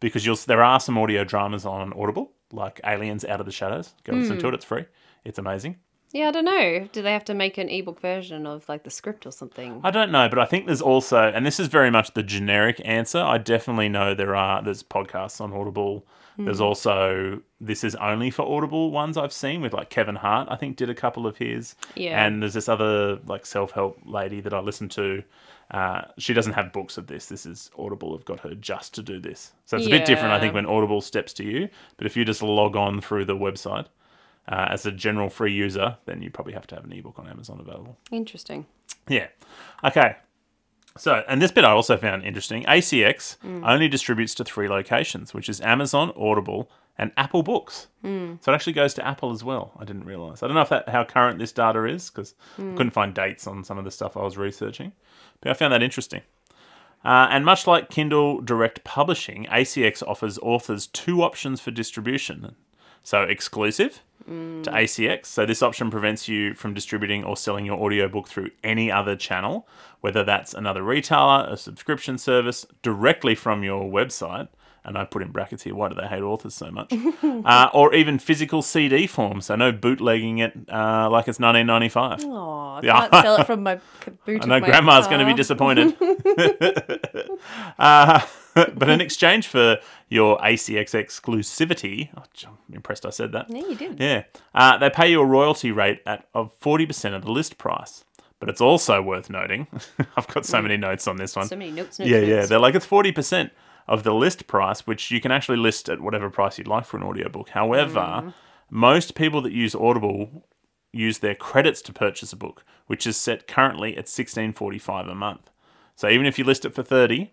[0.00, 3.94] because you'll there are some audio dramas on Audible, like Aliens Out of the Shadows.
[4.04, 4.84] Go listen to it; it's free.
[5.24, 5.76] It's amazing.
[6.16, 6.88] Yeah, I don't know.
[6.92, 9.82] Do they have to make an ebook version of like the script or something?
[9.84, 12.80] I don't know, but I think there's also, and this is very much the generic
[12.86, 13.18] answer.
[13.18, 16.06] I definitely know there are there's podcasts on Audible.
[16.38, 20.48] There's also this is only for Audible ones I've seen with like Kevin Hart.
[20.50, 21.74] I think did a couple of his.
[21.94, 22.24] Yeah.
[22.24, 25.22] And there's this other like self help lady that I listen to.
[25.70, 27.26] Uh, she doesn't have books of this.
[27.26, 29.52] This is Audible have got her just to do this.
[29.66, 31.68] So it's a bit different, I think, when Audible steps to you.
[31.96, 33.86] But if you just log on through the website
[34.48, 37.28] uh, as a general free user, then you probably have to have an ebook on
[37.28, 37.96] Amazon available.
[38.10, 38.66] Interesting.
[39.08, 39.28] Yeah.
[39.84, 40.16] Okay.
[40.98, 42.64] So, and this bit I also found interesting.
[42.64, 47.88] ACX only distributes to three locations, which is Amazon, Audible, and Apple Books.
[48.40, 49.72] So it actually goes to Apple as well.
[49.78, 50.42] I didn't realize.
[50.42, 53.46] I don't know if that how current this data is because I couldn't find dates
[53.46, 54.92] on some of the stuff I was researching,
[55.40, 56.22] but I found that interesting.
[57.04, 62.56] Uh, and much like Kindle Direct Publishing, ACX offers authors two options for distribution.
[63.02, 65.26] So exclusive to ACX.
[65.26, 69.68] So this option prevents you from distributing or selling your audiobook through any other channel,
[70.00, 74.48] whether that's another retailer, a subscription service, directly from your website.
[74.84, 76.92] And I put in brackets here, why do they hate authors so much?
[77.22, 79.40] uh, or even physical CD form.
[79.40, 82.20] So no bootlegging it uh, like it's 1995.
[82.24, 82.34] Oh,
[82.76, 83.00] I Yeah.
[83.08, 83.80] can't sell it from my
[84.24, 84.42] boot.
[84.44, 85.96] I know my grandma's going to be disappointed.
[87.78, 88.20] uh,
[88.74, 93.50] but in exchange for your ACX exclusivity, oh, I'm impressed I said that.
[93.50, 94.00] Yeah, you did.
[94.00, 97.58] Yeah, uh, they pay you a royalty rate at of forty percent of the list
[97.58, 98.04] price.
[98.38, 99.66] But it's also worth noting.
[100.16, 101.46] I've got so many notes on this one.
[101.48, 101.98] So many notes.
[101.98, 102.36] notes yeah, yeah.
[102.36, 102.48] notes.
[102.50, 103.52] They're like it's forty percent
[103.88, 106.96] of the list price, which you can actually list at whatever price you'd like for
[106.96, 107.50] an audiobook.
[107.50, 108.34] However, Mm.
[108.70, 110.44] most people that use Audible
[110.92, 115.06] use their credits to purchase a book, which is set currently at sixteen forty five
[115.08, 115.50] a month.
[115.94, 117.32] So even if you list it for thirty,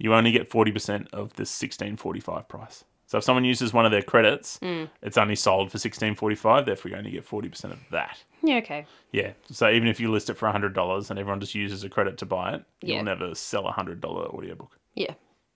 [0.00, 2.84] you only get forty percent of the sixteen forty five price.
[3.06, 4.84] So if someone uses one of their credits, Hmm.
[5.02, 6.64] it's only sold for sixteen forty five.
[6.66, 8.18] Therefore, you only get forty percent of that.
[8.42, 8.86] Yeah, okay.
[9.12, 9.32] Yeah.
[9.50, 12.18] So even if you list it for hundred dollars and everyone just uses a credit
[12.18, 12.96] to buy it, Yeah.
[12.96, 14.76] you'll never sell a hundred dollar audiobook.
[14.94, 15.14] Yeah.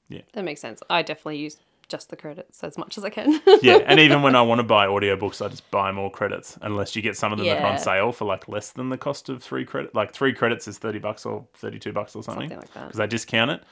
[0.09, 0.23] Yeah.
[0.35, 0.83] That makes sense.
[0.91, 3.41] I definitely use just the credits as much as I can.
[3.63, 6.59] Yeah, and even when I want to buy audiobooks, I just buy more credits.
[6.63, 8.97] Unless you get some of them that are on sale for like less than the
[8.99, 9.95] cost of three credit.
[9.95, 12.49] Like three credits is thirty bucks or thirty two bucks or something.
[12.49, 12.87] Something like that.
[12.89, 13.63] Because they discount it,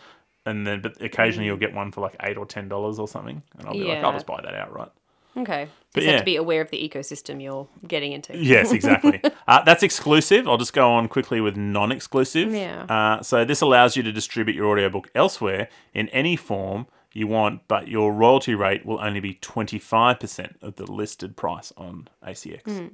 [0.47, 3.43] and then but occasionally you'll get one for like eight or ten dollars or something,
[3.59, 4.91] and I'll be like, I'll just buy that outright.
[5.37, 5.69] okay.
[5.95, 8.35] But Just have to be aware of the ecosystem you're getting into.
[8.37, 9.21] Yes, exactly.
[9.47, 10.49] uh, that's exclusive.
[10.49, 12.51] I'll just go on quickly with non exclusive.
[12.53, 12.85] Yeah.
[12.85, 17.69] Uh, so this allows you to distribute your audiobook elsewhere in any form you want,
[17.69, 22.91] but your royalty rate will only be 25% of the listed price on ACX.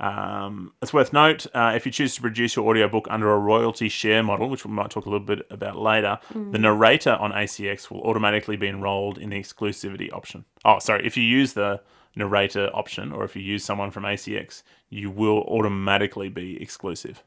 [0.00, 3.88] Um, it's worth note uh, if you choose to produce your audiobook under a royalty
[3.88, 7.90] share model, which we might talk a little bit about later, the narrator on ACX
[7.90, 10.44] will automatically be enrolled in the exclusivity option.
[10.64, 11.80] Oh, sorry, if you use the
[12.14, 17.22] narrator option or if you use someone from ACX, you will automatically be exclusive.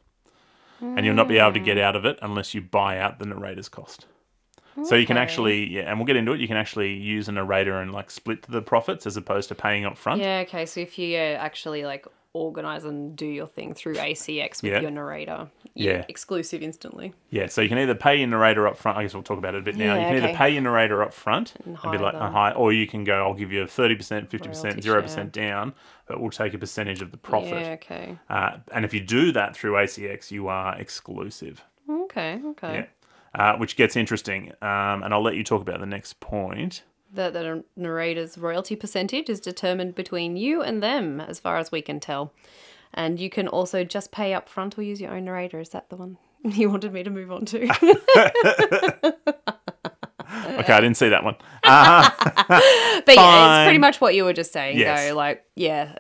[0.80, 3.26] And you'll not be able to get out of it unless you buy out the
[3.28, 4.08] narrator's cost.
[4.84, 6.40] So you can actually, yeah, and we'll get into it.
[6.40, 9.86] You can actually use a narrator and like split the profits as opposed to paying
[9.86, 10.22] up front.
[10.22, 10.66] Yeah, okay.
[10.66, 14.80] So if you uh, actually like organize and do your thing through ACX with Yeah.
[14.80, 15.92] your narrator, Yeah.
[15.94, 17.14] yeah, exclusive instantly.
[17.30, 18.98] Yeah, so you can either pay your narrator up front.
[18.98, 19.96] I guess we'll talk about it a bit now.
[19.96, 20.30] Yeah, you can okay.
[20.30, 22.22] either pay your narrator up front and, be like, them.
[22.22, 25.74] uh, high, or you can go, I'll give you 30%, 50%, 0% down,
[26.08, 27.50] but we'll take a percentage of the profit.
[27.66, 28.18] Yeah, okay.
[28.30, 31.64] Uh, and if you do that through ACX, you are exclusive.
[31.90, 32.74] Okay, okay.
[32.74, 32.86] Yeah.
[33.34, 34.52] Uh, which gets interesting.
[34.62, 36.84] Um, and I'll let you talk about the next point.
[37.14, 41.82] The, the narrator's royalty percentage is determined between you and them, as far as we
[41.82, 42.34] can tell.
[42.94, 45.60] And you can also just pay up front or use your own narrator.
[45.60, 47.68] Is that the one you wanted me to move on to?
[50.32, 51.36] Okay, I didn't see that one.
[51.64, 52.10] Uh,
[53.06, 55.10] But yeah, it's pretty much what you were just saying, Yes.
[55.10, 55.16] though.
[55.16, 55.96] Like, yeah,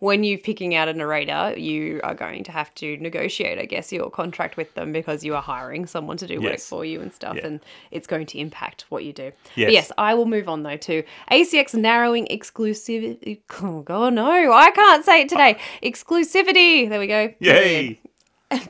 [0.00, 3.92] when you're picking out a narrator, you are going to have to negotiate, I guess,
[3.92, 7.12] your contract with them because you are hiring someone to do work for you and
[7.12, 7.46] stuff, Yeah.
[7.46, 9.32] and it's going to impact what you do.
[9.56, 9.72] Yes.
[9.72, 13.40] Yes, I will move on though to ACX narrowing exclusivity.
[13.60, 15.58] Oh god, no, I can't say it today.
[15.82, 16.88] Exclusivity.
[16.88, 17.34] There we go.
[17.40, 18.00] yay!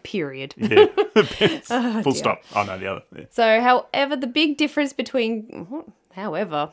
[0.02, 0.54] Period.
[0.58, 0.86] Yeah.
[1.70, 2.14] Oh, Full dear.
[2.14, 2.42] stop.
[2.56, 3.02] Oh, no, the other.
[3.16, 3.24] Yeah.
[3.30, 6.70] So, however, the big difference between, however,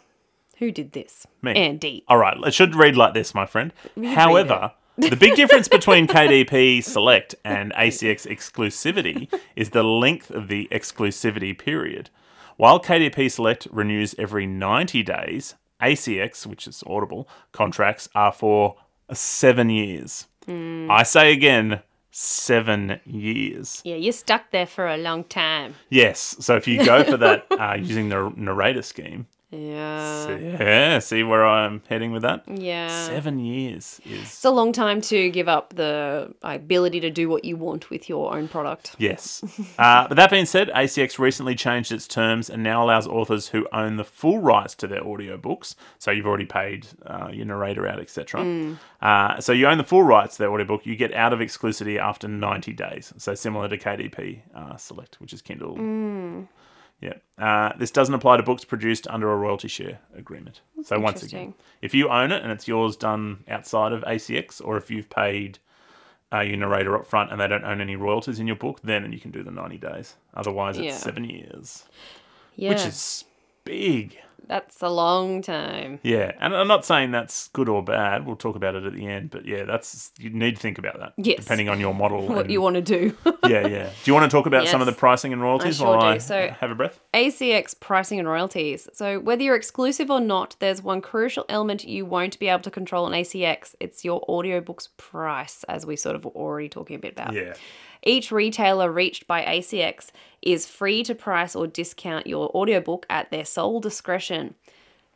[0.57, 1.27] who did this?
[1.41, 1.53] Me.
[1.53, 2.03] Andy.
[2.07, 3.73] All right, it should read like this, my friend.
[4.03, 10.67] However, the big difference between KDP Select and ACX exclusivity is the length of the
[10.71, 12.09] exclusivity period.
[12.57, 18.77] While KDP Select renews every 90 days, ACX, which is Audible, contracts are for
[19.11, 20.27] seven years.
[20.47, 23.81] I say again, seven years.
[23.83, 25.75] Yeah, you're stuck there for a long time.
[25.89, 30.27] Yes, so if you go for that uh, using the narrator scheme, Yeah.
[30.59, 32.43] yeah, see where I'm heading with that?
[32.47, 33.05] Yeah.
[33.07, 37.45] Seven years is It's a long time to give up the ability to do what
[37.45, 38.95] you want with your own product.
[38.97, 39.43] yes.
[39.77, 43.67] Uh, but that being said, ACX recently changed its terms and now allows authors who
[43.71, 45.75] own the full rights to their audiobooks.
[45.99, 48.77] So you've already paid uh, your narrator out, etc.
[49.01, 50.85] Uh, so you own the full rights to their audiobook.
[50.85, 53.13] You get out of exclusivity after 90 days.
[53.17, 55.75] So similar to KDP uh, Select, which is Kindle.
[57.01, 57.13] Yeah.
[57.37, 60.61] Uh, this doesn't apply to books produced under a royalty share agreement.
[60.83, 64.77] so once again, if you own it and it's yours done outside of ACX, or
[64.77, 65.59] if you've paid
[66.33, 69.11] uh, your narrator up front and they don't own any royalties in your book, then
[69.11, 70.15] you can do the 90 days.
[70.33, 70.93] Otherwise, it's Yeah.
[70.97, 71.83] seven years,
[72.55, 72.69] Yeah.
[72.69, 73.25] which is
[73.65, 74.17] big.
[74.47, 75.99] That's a long time.
[76.03, 76.31] Yeah.
[76.39, 78.25] And I'm not saying that's good or bad.
[78.25, 79.31] We'll talk about it at the end.
[79.31, 81.13] But yeah, that's you need to think about that.
[81.17, 81.39] Yes.
[81.39, 82.27] Depending on your model.
[82.35, 83.15] What and- you want to do.
[83.47, 83.83] yeah, yeah.
[83.85, 86.05] Do you want to talk about some of the pricing and royalties I sure do.
[86.05, 86.99] I So- have a breath?
[87.13, 88.87] ACX pricing and royalties.
[88.93, 92.71] So, whether you're exclusive or not, there's one crucial element you won't be able to
[92.71, 93.75] control on ACX.
[93.79, 97.33] It's your audiobook's price, as we sort of were already talking a bit about.
[97.33, 97.53] Yeah.
[98.05, 100.11] Each retailer reached by ACX
[100.43, 104.53] is free to price or discount your audiobook at their sole discretion.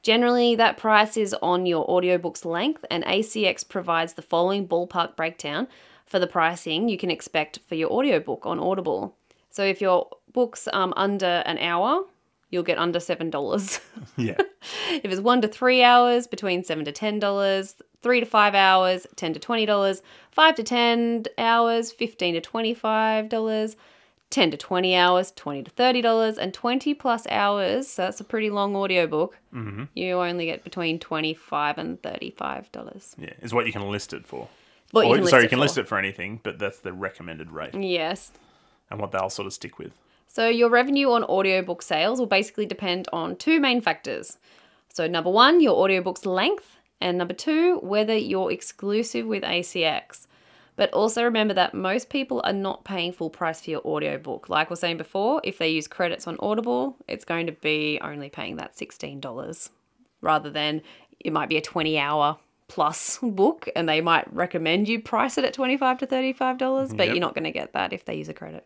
[0.01, 5.67] Generally, that price is on your audiobook's length, and ACX provides the following ballpark breakdown
[6.05, 9.15] for the pricing you can expect for your audiobook on Audible.
[9.51, 12.05] So, if your book's um, under an hour,
[12.49, 13.79] you'll get under $7.
[14.17, 14.37] Yeah.
[14.91, 17.75] If it's one to three hours, between seven to ten dollars.
[18.01, 20.01] Three to five hours, ten to twenty dollars.
[20.31, 23.75] Five to ten hours, fifteen to twenty-five dollars.
[24.29, 27.87] Ten to twenty hours, twenty to thirty dollars, and twenty plus hours.
[27.87, 29.37] So that's a pretty long audiobook.
[29.53, 29.85] Mm-hmm.
[29.95, 33.15] You only get between twenty-five and thirty-five dollars.
[33.19, 33.33] Yeah.
[33.41, 34.47] Is what you can list it for.
[34.91, 35.61] What Or- list sorry, you can for.
[35.63, 38.31] list it for anything, but that's the recommended rate Yes.
[38.89, 39.91] and what they'll sort of stick with.
[40.27, 44.37] So your revenue on audiobook sales will basically depend on two main factors.
[44.91, 50.27] So, number one, your audiobook's length, and number two, whether you're exclusive with ACX.
[50.75, 54.47] But also remember that most people are not paying full price for your audiobook.
[54.47, 58.29] Like we're saying before, if they use credits on Audible, it's going to be only
[58.29, 59.69] paying that $16
[60.21, 60.81] rather than
[61.19, 62.37] it might be a 20 hour
[62.69, 67.15] plus book and they might recommend you price it at 25 to $35, but Yep.
[67.15, 68.65] you're not going to get that if they use a credit.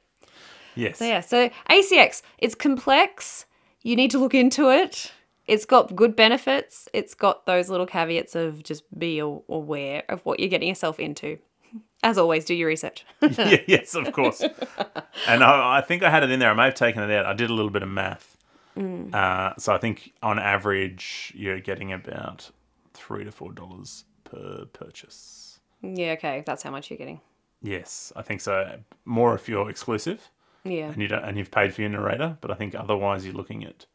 [0.75, 0.99] Yes.
[0.99, 3.45] So yeah, so ACX, it's complex.
[3.81, 5.11] You need to look into it.
[5.47, 6.87] It's got good benefits.
[6.93, 11.37] It's got those little caveats of just be aware of what you're getting yourself into.
[12.03, 13.05] As always, do your research.
[13.21, 14.41] yeah, yes, of course.
[15.27, 16.51] and I, I think I had it in there.
[16.51, 17.25] I may have taken it out.
[17.25, 18.37] I did a little bit of math.
[18.77, 19.13] Mm.
[19.13, 22.49] Uh, so I think on average, you're getting about
[22.93, 25.59] three to four dollars per purchase.
[25.81, 27.21] yeah, okay, that's how much you're getting.
[27.61, 28.79] Yes, I think so.
[29.05, 30.29] More if you're exclusive
[30.63, 30.87] Yeah.
[30.91, 33.63] and you don't, and you've paid for your narrator, but I think otherwise you're looking
[33.63, 33.85] at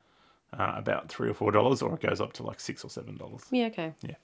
[0.56, 3.16] uh, about three or four dollars, or it goes up to like six or seven
[3.16, 3.42] dollars.
[3.50, 3.92] Yeah, okay.
[4.02, 4.14] Yeah.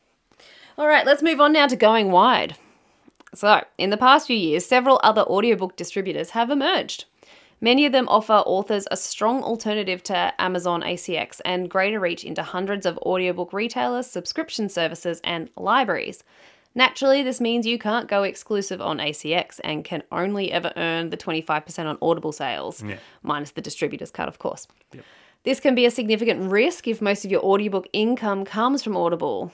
[0.78, 2.56] All right, let's move on now to going wide.
[3.34, 7.04] So, in the past few years, several other audiobook distributors have emerged.
[7.60, 12.42] Many of them offer authors a strong alternative to Amazon ACX and greater reach into
[12.42, 16.22] hundreds of audiobook retailers, subscription services, and libraries.
[16.74, 21.16] Naturally, this means you can't go exclusive on ACX and can only ever earn the
[21.16, 22.96] 25% on Audible sales, Yeah.
[23.22, 24.66] minus the distributor's cut, of course.
[25.44, 29.52] This can be a significant risk if most of your audiobook income comes from Audible.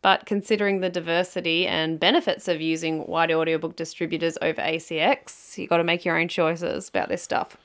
[0.00, 5.78] But considering the diversity and benefits of using wide audiobook distributors over ACX, you've got
[5.78, 7.56] to make your own choices about this stuff.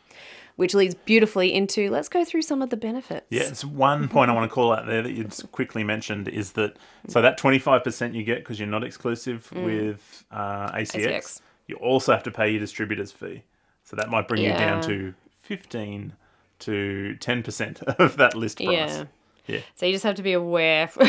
[0.55, 3.27] Which leads beautifully into let's go through some of the benefits.
[3.29, 6.53] Yeah, it's one point I want to call out there that you quickly mentioned is
[6.53, 6.75] that
[7.07, 11.41] so that twenty five percent you get because you're not exclusive with uh, ACX, ACX.
[11.67, 13.43] you also have to pay your distributor's fee.
[13.85, 14.87] So that might bring you down Yeah.
[14.89, 16.11] to fifteen
[16.59, 18.69] to ten percent of that list price.
[18.69, 19.03] Yeah.
[19.47, 19.61] Yeah.
[19.75, 20.89] So you just have to be aware.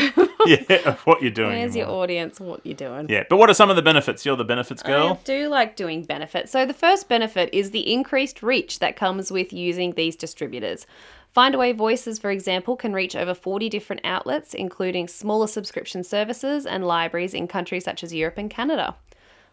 [0.47, 1.51] Yeah, of what you're doing.
[1.51, 2.39] Where's your audience?
[2.39, 3.07] What you're doing?
[3.09, 4.25] Yeah, but what are some of the benefits?
[4.25, 5.19] You're the benefits girl.
[5.21, 6.51] I do like doing benefits.
[6.51, 10.87] So the first benefit is the increased reach that comes with using these distributors.
[11.35, 16.85] Findaway Voices, for example, can reach over 40 different outlets, including smaller subscription services and
[16.85, 18.95] libraries in countries such as Europe and Canada.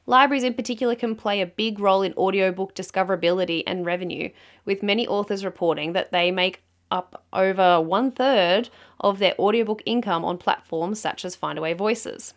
[0.09, 4.31] Libraries in particular can play a big role in audiobook discoverability and revenue,
[4.65, 10.25] with many authors reporting that they make up over one third of their audiobook income
[10.25, 12.33] on platforms such as Findaway Voices.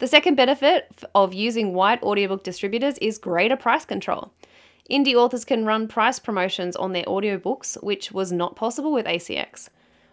[0.00, 4.32] The second benefit of using wide audiobook distributors is greater price control.
[4.90, 9.68] Indie authors can run price promotions on their audiobooks, which was not possible with ACX.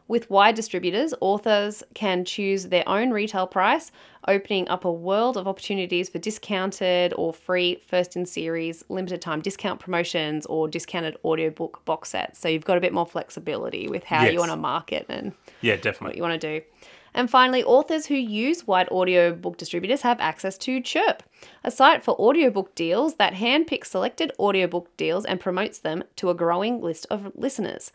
[0.10, 3.91] With wide distributors, authors can choose their own retail price,
[4.28, 9.39] opening up a world of opportunities for discounted or free first in series, limited time
[9.39, 12.39] discount promotions, or discounted audiobook box sets.
[12.39, 14.34] So you've got a bit more flexibility with how Yes.
[14.34, 16.08] you want to market and Yeah, definitely.
[16.08, 16.65] what you want to do.
[17.13, 21.22] And finally, authors who use wide audiobook distributors have access to Chirp,
[21.63, 26.36] a site for audiobook deals that handpicks selected audiobook deals and promotes them to a
[26.36, 27.91] growing list of listeners.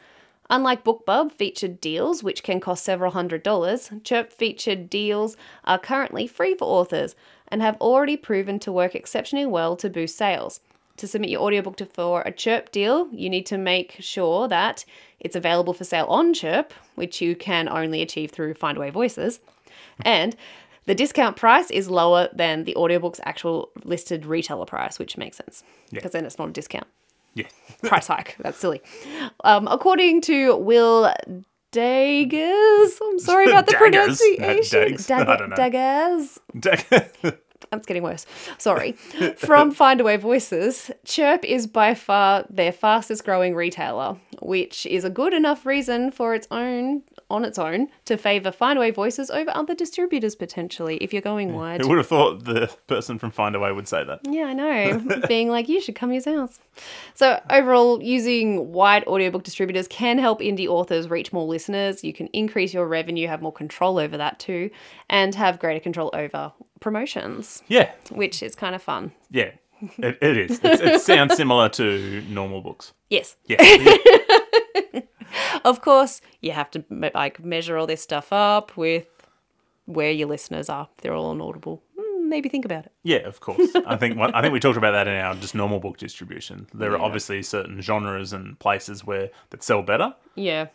[0.50, 6.26] Unlike BookBub featured deals, which can cost several hundred dollars, Chirp featured deals are currently
[6.26, 7.16] free for authors
[7.48, 10.60] and have already proven to work exceptionally well to boost sales.
[10.98, 14.84] To submit your audiobook to, for a Chirp deal, you need to make sure that
[15.18, 19.40] it's available for sale on Chirp, which you can only achieve through Findaway Voices,
[20.02, 20.36] and
[20.84, 25.64] the discount price is lower than the audiobook's actual listed retailer price, which makes sense
[25.90, 26.86] because then it's not a discount
[27.34, 27.46] Yeah.
[27.82, 28.36] price hike.
[28.40, 28.80] That's silly.
[29.42, 31.12] Um, according to Will
[31.72, 34.90] Daggers, I'm sorry about the Daggers, pronunciation.
[34.90, 35.10] Dags.
[35.10, 35.56] I don't know.
[35.56, 36.40] Daggers.
[36.64, 37.30] yeah.
[37.72, 38.24] It's getting worse.
[38.58, 38.92] Sorry.
[39.36, 45.34] From Findaway Voices, Chirp is by far their fastest growing retailer, which is a good
[45.34, 50.34] enough reason for its own on its own to favor Findaway Voices over other distributors
[50.34, 51.80] potentially if you're going wide.
[51.80, 54.20] Who would have thought the person from Findaway would say that?
[54.28, 55.02] Yeah, I know.
[55.28, 56.58] Being like, you should come use ours.
[57.14, 62.04] So, overall, using wide audiobook distributors can help indie authors reach more listeners.
[62.04, 64.70] You can increase your revenue, have more control over that too,
[65.08, 67.90] and have greater control over promotions, Yeah.
[68.10, 69.12] which is kind of fun.
[69.30, 69.50] Yeah.
[69.98, 70.60] It, it is.
[70.62, 72.92] It's, it sounds similar to normal books.
[73.10, 73.36] Yes.
[73.46, 73.56] Yeah.
[75.34, 75.58] yeah.
[75.64, 79.06] Of course, you have to like measure all this stuff up with
[79.86, 80.88] where your listeners are.
[81.02, 81.82] They're all on Audible.
[81.98, 82.92] Hmm, Maybe think about it.
[83.02, 83.70] Yeah, of course.
[83.86, 86.66] I think I think we talked about that in our just normal book distribution.
[86.72, 90.66] There are obviously certain genres and places where that sell better, Yeah.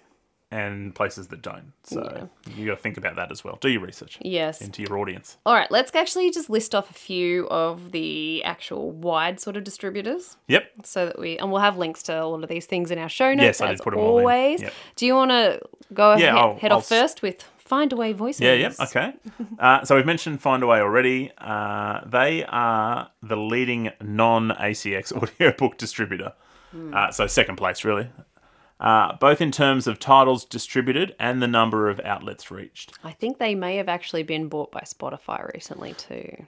[0.51, 1.73] And places that don't.
[1.83, 3.59] So you got to think about that as well.
[3.61, 4.61] Do your research Yes.
[4.61, 5.37] into your audience.
[5.45, 9.63] All right, let's actually just list off a few of the actual wide sort of
[9.63, 10.71] distributors Yep.
[10.83, 13.31] so that we, and we'll have links to all of these things in our show
[13.35, 14.23] notes Yes, I did put 'em all in.
[14.23, 14.61] always.
[14.63, 14.73] Yep.
[14.95, 15.61] Do you want to
[15.93, 18.41] go Yeah, ahead, I'll- head I'll off s- first with Findaway Voices?
[18.41, 19.13] Yeah, yeah, okay.
[19.59, 21.31] Uh, so we've mentioned Findaway already.
[21.37, 26.33] Uh, they are the leading non ACX audiobook distributor.
[26.91, 28.09] Uh, so second place, really.
[28.79, 32.93] Uh, both in terms of titles distributed and the number of outlets reached.
[33.03, 36.45] I think they may have actually been bought by Spotify recently too.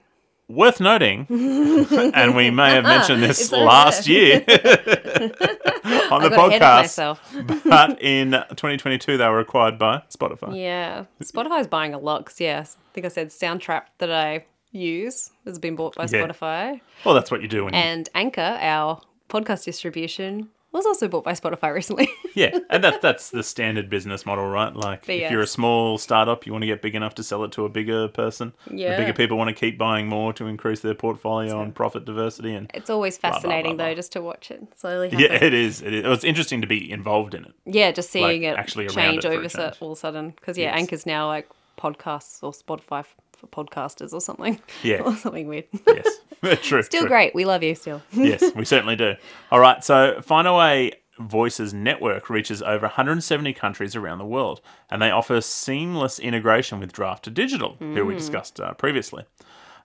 [0.47, 6.61] Worth noting, and we may have mentioned this last year on I the got ahead
[6.61, 7.35] of podcast, myself.
[7.65, 10.57] but in 2022 they were acquired by Spotify.
[10.61, 12.25] Yeah, Spotify's buying a lot.
[12.25, 16.27] 'cause, yeah, I think I said Soundtrap that I use has been bought by Yeah.
[16.27, 21.07] Spotify, Well, that's what you do when you and Anchor, our podcast distribution, was also
[21.07, 22.07] bought by Spotify recently.
[22.33, 24.73] Yeah, and that that's the standard business model, right?
[24.73, 27.51] Like if you're a small startup, you want to get big enough to sell it
[27.51, 28.53] to a bigger person.
[28.71, 28.91] Yeah.
[28.91, 32.53] The bigger people want to keep buying more to increase their portfolio and profit diversity
[32.55, 33.87] and it's always blah, fascinating blah.
[33.87, 35.09] though, just to watch it slowly.
[35.09, 35.25] Happen.
[35.25, 35.81] yeah, it is.
[35.81, 36.05] It is.
[36.05, 37.51] It's interesting to be involved in it.
[37.65, 39.75] Yeah, just seeing Like, it actually change it over change.
[39.81, 40.29] all of a sudden.
[40.29, 40.79] Because yeah, Yes.
[40.79, 43.03] Anchor's now like podcasts or Spotify
[43.41, 44.59] for podcasters or something.
[44.83, 44.97] Yeah.
[45.05, 45.65] or something weird.
[45.87, 46.19] Yes,
[46.61, 46.83] true.
[46.83, 47.09] Still true.
[47.09, 47.35] great.
[47.35, 48.01] We love you still.
[48.13, 49.15] yes, we certainly do.
[49.51, 55.11] All right, so Findaway Voices network reaches over 170 countries around the world, and they
[55.11, 59.25] offer seamless integration with Draft to Digital, who we discussed uh, previously.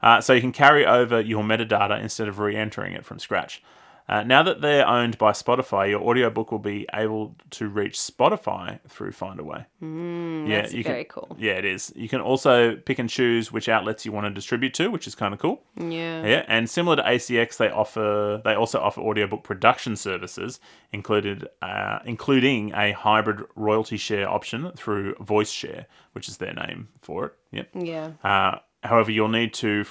[0.02, 3.62] Uh, so you can carry over your metadata instead of re-entering it from scratch.
[4.08, 8.78] Uh, now that they're owned by Spotify, your audiobook will be able to reach Spotify
[8.88, 9.66] through Findaway.
[9.82, 11.36] Mm, yeah, that's you very can, cool.
[11.38, 11.92] Yeah, it is.
[11.96, 15.14] You can also pick and choose which outlets you want to distribute to, which is
[15.14, 15.62] kind of cool.
[15.76, 16.24] Yeah.
[16.24, 20.60] Yeah, and similar to ACX, they offer they also offer audiobook production services,
[20.92, 26.88] included uh, including a hybrid royalty share option through Voice Share, which is their name
[27.00, 27.32] for it.
[27.50, 27.68] Yep.
[27.74, 28.10] Yeah.
[28.22, 29.84] Uh, however, you'll need to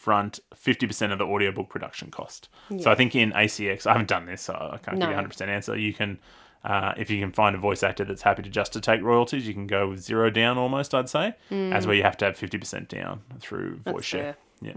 [0.00, 2.48] front fifty percent of the audiobook production cost.
[2.80, 5.14] So I think in ACX, I haven't done this, so I can't give you a
[5.14, 5.76] hundred percent answer.
[5.76, 6.18] You can.
[6.62, 9.48] Uh, if you can find a voice actor that's happy to just to take royalties,
[9.48, 12.36] you can go with zero down almost, I'd say, as where you have to have
[12.36, 14.36] 50% down through voice share.
[14.60, 14.74] Yeah.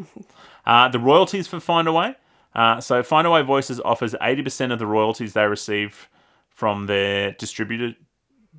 [0.65, 2.15] Uh, the royalties for Findaway.
[2.55, 6.07] Uh, so Findaway Voices offers 80% of the royalties they receive
[6.47, 7.97] from their distributed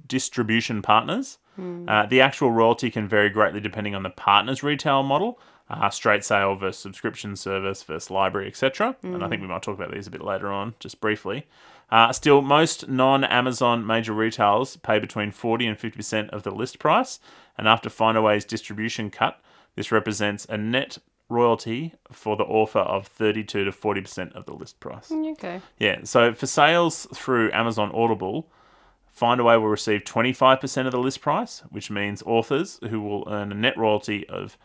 [0.06, 1.38] distribution partners.
[1.58, 5.38] Uh, the actual royalty can vary greatly depending on the partner's retail model,
[5.70, 8.96] uh, straight sale versus subscription service versus library, etc.
[9.02, 11.46] And I think we might talk about these a bit later on, just briefly.
[11.90, 17.20] Uh, still, most non-Amazon major retailers pay between 40 and 50% of the list price,
[17.56, 19.40] and after Findaway's distribution cut,
[19.76, 20.98] this represents a net
[21.28, 25.10] royalty for the author of 32 to 40% of the list price.
[25.10, 25.60] Okay.
[25.78, 28.48] Yeah, so for sales through Amazon Audible,
[29.18, 33.54] Findaway will receive 25% of the list price, which means authors who will earn a
[33.54, 34.58] net royalty of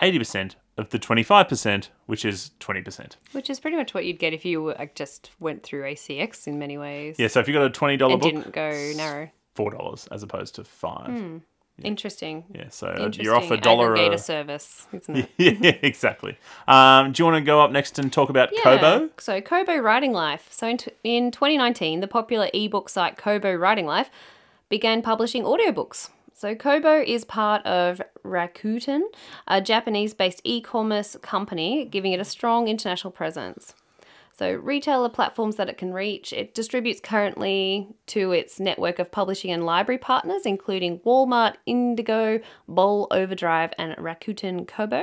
[0.00, 3.16] 80% of the 25%, which is 20%.
[3.32, 6.58] Which is pretty much what you'd get if you like, just went through ACX in
[6.58, 7.16] many ways.
[7.18, 9.30] Yeah, so if you got a $20 And book, didn't go narrow.
[9.56, 11.38] $4 as opposed to 5 hmm.
[11.82, 12.44] Interesting.
[12.52, 13.24] Yeah, so uh, Interesting.
[13.24, 14.18] you're off a dollar Aggregator a...
[14.18, 15.30] service, isn't it?
[15.36, 16.36] yeah, exactly.
[16.66, 19.10] Um, do you want to go up next and talk about Kobo?
[19.18, 20.48] So Kobo Writing Life.
[20.50, 24.10] So in, t- in 2019, the popular ebook site Kobo Writing Life
[24.68, 26.10] began publishing audiobooks.
[26.34, 29.02] So Kobo is part of Rakuten,
[29.48, 33.74] a Japanese-based e-commerce company, giving it a strong international presence.
[34.38, 39.50] So retailer platforms that it can reach, it distributes currently to its network of publishing
[39.50, 45.02] and library partners, including Walmart, Indigo, Bol Overdrive, and Rakuten Kobo.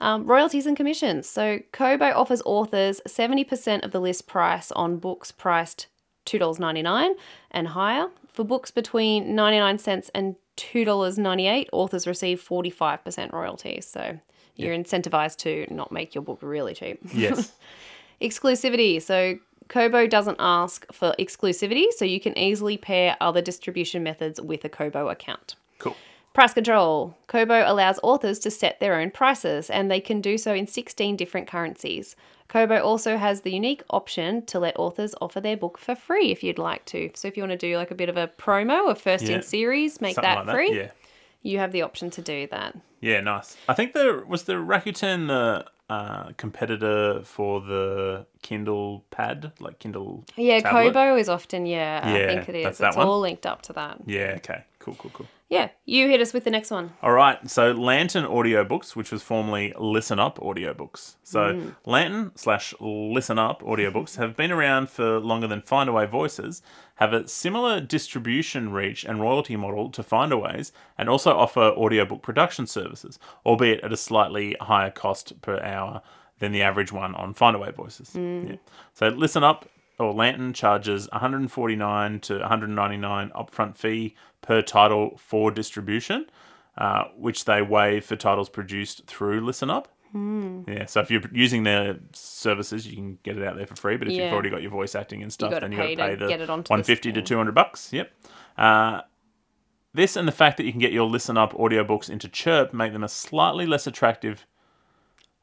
[0.00, 1.26] Um, royalties and commissions.
[1.26, 5.86] So Kobo offers authors 70% of the list price on books priced
[6.26, 7.14] $2.99
[7.52, 8.08] and higher.
[8.28, 13.86] For books between 99 cents and $2.98, authors receive 45% royalties.
[13.86, 14.18] So
[14.56, 16.98] you're incentivized to not make your book really cheap.
[17.14, 17.52] Yes.
[18.22, 19.00] Exclusivity.
[19.02, 24.64] So Kobo doesn't ask for exclusivity, so you can easily pair other distribution methods with
[24.64, 25.56] a Kobo account.
[25.78, 25.96] cool.
[26.34, 27.14] Price control.
[27.26, 31.14] Kobo allows authors to set their own prices, and they can do so in 16
[31.16, 32.16] different currencies.
[32.48, 36.42] Kobo also has the unique option to let authors offer their book for free if
[36.42, 37.10] you'd like to.
[37.14, 39.36] So if you want to do like a bit of a promo, a first Yeah.
[39.36, 40.78] in series, make Something that like free, that.
[40.84, 40.90] Yeah.
[41.42, 42.76] you have the option to do that.
[43.00, 43.56] Yeah, nice.
[43.68, 50.24] I think there was the Rakuten the uh, competitor for the Kindle Pad, like Kindle.
[50.36, 50.94] Yeah, tablet?
[50.94, 52.78] Kobo is often, yeah, I think it is.
[52.78, 53.98] that It's all linked up to that.
[54.06, 54.34] Yeah.
[54.38, 54.64] Okay.
[54.82, 55.26] Cool, cool, cool.
[55.48, 56.92] Yeah, you hit us with the next one.
[57.02, 61.14] All right, so Lantern Audiobooks, which was formerly Listen Up Audiobooks.
[61.22, 61.76] So mm.
[61.86, 66.62] Lantern slash Listen Up Audiobooks have been around for longer than Findaway Voices,
[66.96, 72.66] have a similar distribution reach and royalty model to Findaway's, and also offer audiobook production
[72.66, 76.02] services, albeit at a slightly higher cost per hour
[76.40, 78.10] than the average one on Findaway Voices.
[78.16, 78.48] Mm.
[78.48, 78.56] Yeah.
[78.94, 79.68] So Listen Up
[79.98, 86.26] or Lantern charges 149 to 199 upfront fee per title for distribution,
[86.78, 89.88] uh, which they waive for titles produced through Listen Up.
[90.14, 93.96] Yeah, so if you're using their services, you can get it out there for free.
[93.96, 94.24] But if Yeah.
[94.24, 96.28] you've already got your voice acting and stuff, gotta then you got to pay the
[96.28, 97.90] get it onto 150 to 200 bucks.
[97.94, 98.12] Yep.
[98.58, 99.00] Uh,
[99.94, 102.92] this and the fact that you can get your Listen Up audiobooks into Chirp make
[102.92, 104.46] them a slightly less attractive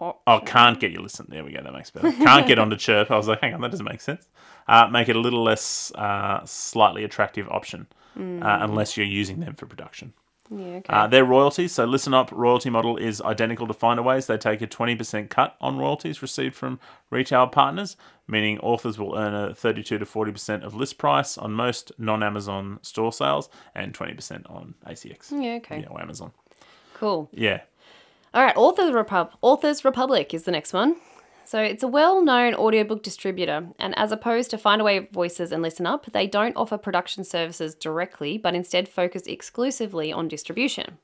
[0.02, 1.26] Oh, can't get you listen.
[1.28, 1.62] There we go.
[1.62, 2.14] That makes better.
[2.14, 3.12] Can't get onto Chirp.
[3.12, 4.30] I was like, hang on, that doesn't make sense.
[4.70, 9.56] Uh, make it a little less uh, slightly attractive option, uh, unless you're using them
[9.56, 10.14] for production.
[10.52, 10.84] Yeah, okay.
[10.94, 11.74] Uh, their royalties.
[11.74, 14.26] So Listen Up royalty model is identical to Findaway's.
[14.26, 16.80] They take a 20% cut on royalties received from
[17.12, 17.98] retail partners,
[18.28, 23.14] meaning authors will earn a 32 to 40% of list price on most non-Amazon store
[23.14, 25.32] sales and 20% on ACX.
[25.32, 25.82] yeah, okay.
[25.82, 26.32] Yeah, or Amazon.
[26.96, 27.30] Cool.
[27.32, 27.62] Yeah.
[28.34, 30.96] All right, Authors, Repub- Authors Republic is the next one.
[31.50, 35.88] So it's a well known audiobook distributor, and as opposed to Findaway Voices and Listen
[35.88, 41.00] Up, they don't offer production services directly, but instead focus exclusively on distribution.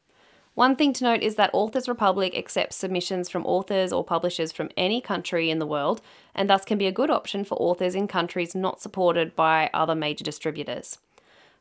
[0.54, 4.70] One thing to note is that Authors Republic accepts submissions from authors or publishers from
[4.78, 6.00] any country in the world,
[6.36, 9.96] and thus can be a good option for authors in countries not supported by other
[9.96, 11.00] major distributors.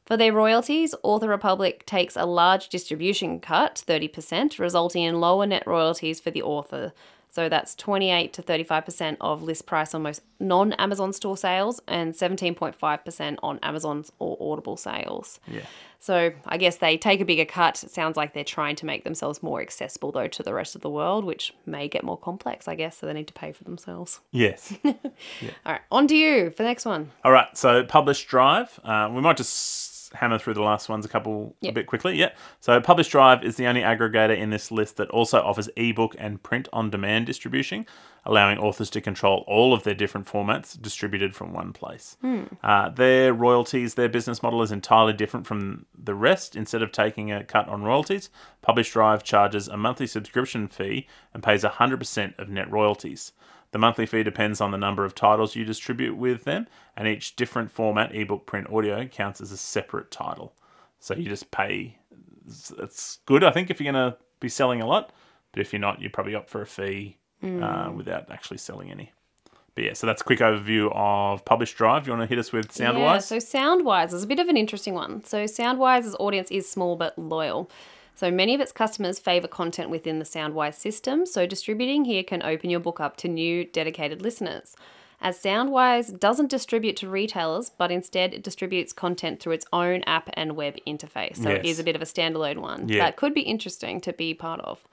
[0.05, 5.67] For their royalties, Author Republic takes a large distribution cut, 30%, resulting in lower net
[5.67, 6.93] royalties for the author.
[7.35, 12.15] So that's 28 to 35% of list price on most non Amazon store sales and
[12.15, 15.41] 17.5% on Amazon's or Audible sales.
[15.49, 15.63] Yeah.
[15.99, 17.83] So I guess they take a bigger cut.
[17.83, 20.83] It sounds like they're trying to make themselves more accessible, though, to the rest of
[20.83, 22.99] the world, which may get more complex, I guess.
[22.99, 24.21] So they need to pay for themselves.
[24.31, 24.73] Yes.
[24.85, 24.93] All
[25.67, 27.11] right, on to you for the next one.
[27.25, 28.79] All right, so Publish Drive.
[28.85, 32.17] Uh, we might just hammer through the last ones a couple a bit quickly.
[32.17, 32.31] Yeah.
[32.61, 36.43] So Publish Drive is the only aggregator in this list that also offers ebook and
[36.43, 37.87] print on demand distribution,
[38.25, 42.17] allowing authors to control all of their different formats distributed from one place.
[42.63, 46.57] Uh, their royalties, their business model is entirely different from the rest.
[46.57, 48.31] Instead of taking a cut on royalties,
[48.63, 53.33] Publish Drive charges a monthly subscription fee and pays 100% of net royalties.
[53.75, 57.35] The monthly fee depends on the number of titles you distribute with them, and each
[57.35, 60.55] different format, ebook, print, audio, counts as a separate title.
[61.01, 61.99] So you just pay.
[62.47, 65.11] It's- good, I think, if you're going to be selling a lot,
[65.51, 69.11] but if you're not, you probably opt for a fee uh, without actually selling any.
[69.75, 72.07] But yeah, so that's a quick overview of Publish Drive.
[72.07, 72.97] You want to hit us with Soundwise?
[72.97, 75.25] Yeah, so Soundwise is a bit of an interesting one.
[75.25, 77.69] So Soundwise's audience is small but loyal.
[78.15, 82.43] So many of its customers favor content within the Soundwise system, so distributing here can
[82.43, 84.77] open your book up to new dedicated listeners.
[85.21, 90.29] As Soundwise doesn't distribute to retailers, but instead it distributes content through its own app
[90.35, 91.37] and web interface.
[91.39, 91.75] So it Yes.
[91.75, 92.89] is a bit of a standalone one.
[92.89, 92.99] Yeah.
[92.99, 94.87] That could be interesting to be part of.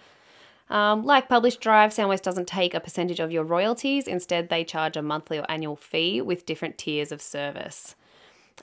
[0.69, 4.07] Um, like Publish Drive, Soundwise doesn't take a percentage of your royalties.
[4.07, 7.95] Instead, they charge a monthly or annual fee with different tiers of service.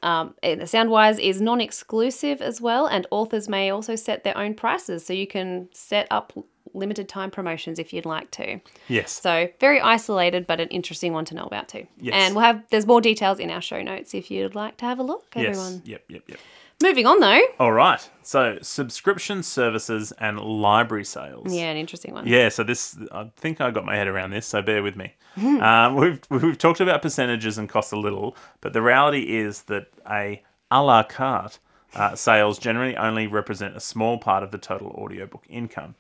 [0.03, 4.55] Um, and Soundwise is non exclusive as well, and authors may also set their own
[4.55, 5.05] prices.
[5.05, 6.33] So you can set up
[6.75, 8.61] limited time promotions if you'd like to.
[8.89, 9.13] Yes.
[9.21, 11.87] So very isolated, but an interesting one to know about too.
[11.99, 12.15] Yes.
[12.17, 14.99] And we'll have there's more details in our show notes if you'd like to have
[14.99, 15.57] a look, yes.
[15.57, 15.83] everyone.
[15.85, 16.39] Yep, yep, yep.
[16.81, 17.41] Moving on though.
[17.59, 18.09] All right.
[18.23, 21.53] So subscription services and library sales.
[21.53, 22.27] Yeah, an interesting one.
[22.27, 25.15] Yeah, so this I think I got my head around this, so bear with me.
[25.37, 29.89] um, we've we've talked about percentages and cost a little, but the reality is that
[30.09, 31.59] a a la carte
[31.95, 35.97] uh, sales generally only represent a small part of the total audiobook income.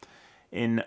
[0.53, 0.85] In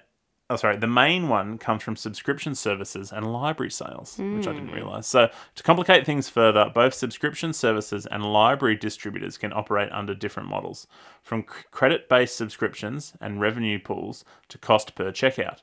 [0.52, 4.68] oh sorry, the main one comes from subscription services and library sales, which I didn't
[4.68, 4.76] hmm.
[4.76, 5.08] realize.
[5.08, 10.50] So to complicate things further, both subscription services and library distributors can operate under different
[10.50, 10.88] models,
[11.24, 15.60] from c- credit-based subscriptions and revenue pools to cost per checkout.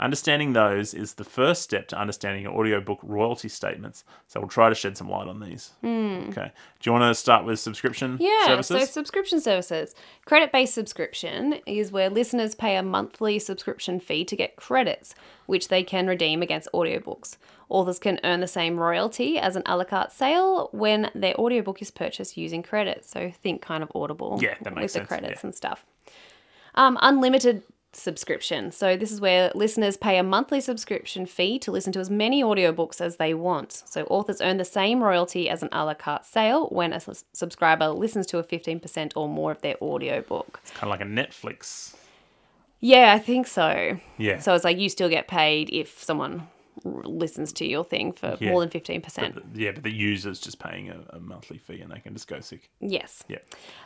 [0.00, 4.02] Understanding those is the first step to understanding your audiobook royalty statements.
[4.28, 5.72] So we'll try to shed some light on these.
[5.84, 6.50] Okay.
[6.80, 8.80] Do you want to start with subscription Yeah, services?
[8.80, 9.94] so subscription services.
[10.24, 15.68] Credit based subscription is where listeners pay a monthly subscription fee to get credits, which
[15.68, 17.36] they can redeem against audiobooks.
[17.68, 21.82] Authors can earn the same royalty as an a la carte sale when their audiobook
[21.82, 23.10] is purchased using credits.
[23.10, 25.46] So think kind of Audible Yeah, that makes with sense, the credits yeah.
[25.48, 25.84] and stuff.
[26.74, 27.62] Um, unlimited
[27.92, 28.70] subscription.
[28.70, 32.42] So this is where listeners pay a monthly subscription fee to listen to as many
[32.42, 33.82] audiobooks as they want.
[33.86, 37.00] So authors earn the same royalty as an a la carte sale when a
[37.32, 40.60] subscriber listens to a 15% or more of their audiobook.
[40.62, 41.94] It's kind of like a Netflix.
[42.80, 43.98] Yeah, I think so.
[44.18, 44.38] Yeah.
[44.38, 46.48] So it's like you still get paid if someone
[46.84, 48.50] listens to your thing for Yeah.
[48.50, 49.42] more than 15%.
[49.54, 52.40] yeah, but the user's just paying a, a monthly fee and they can just go
[52.40, 52.70] sick.
[52.80, 53.22] yes.
[53.28, 53.38] Yeah.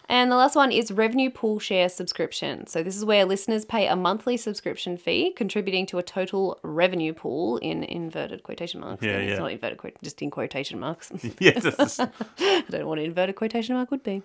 [0.09, 2.67] And the last one is revenue pool share subscription.
[2.67, 7.15] So this is where listeners pay a monthly subscription fee, contributing to a total revenue
[7.15, 9.03] pool in inverted quotation marks.
[9.03, 9.39] Yeah, It's yeah.
[9.39, 11.11] not inverted, just in quotation marks.
[11.41, 12.09] Yeah, just, I
[12.69, 14.23] don't know what an inverted quotation mark would be.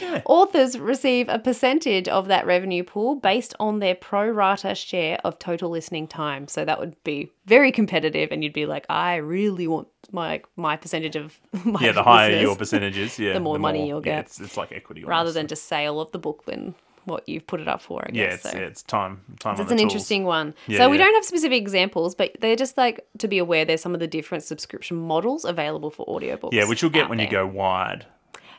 [0.00, 0.22] Yeah.
[0.26, 5.38] Authors receive a percentage of that revenue pool based on their pro rata share of
[5.38, 6.46] total listening time.
[6.48, 10.76] So that would be very competitive, and you'd be like, I really want my my
[10.76, 14.16] percentage of my yeah, the higher listeners," your percentages, yeah, the more money you'll yeah,
[14.16, 14.26] get.
[14.26, 15.04] it's, it's like equity.
[15.04, 16.74] rather than just sale of the book than
[17.04, 18.02] what you've put it up for.
[18.02, 18.34] I yeah, guess.
[18.34, 18.58] it's, so.
[18.58, 19.20] yeah, it's time.
[19.38, 19.52] Time.
[19.52, 19.82] It's the an tools.
[19.82, 20.54] interesting one.
[20.66, 23.80] Yeah, so we don't have specific examples, but they're just like to be aware there's
[23.80, 26.52] some of the different subscription models available for audiobooks.
[26.52, 28.06] Yeah, which you'll get when you go wide.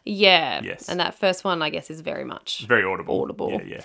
[0.07, 0.61] Yeah.
[0.63, 0.87] Yes.
[0.89, 2.65] And that first one, I guess, is very much.
[2.67, 3.21] Very audible.
[3.21, 3.51] Audible.
[3.51, 3.81] Yeah, yeah.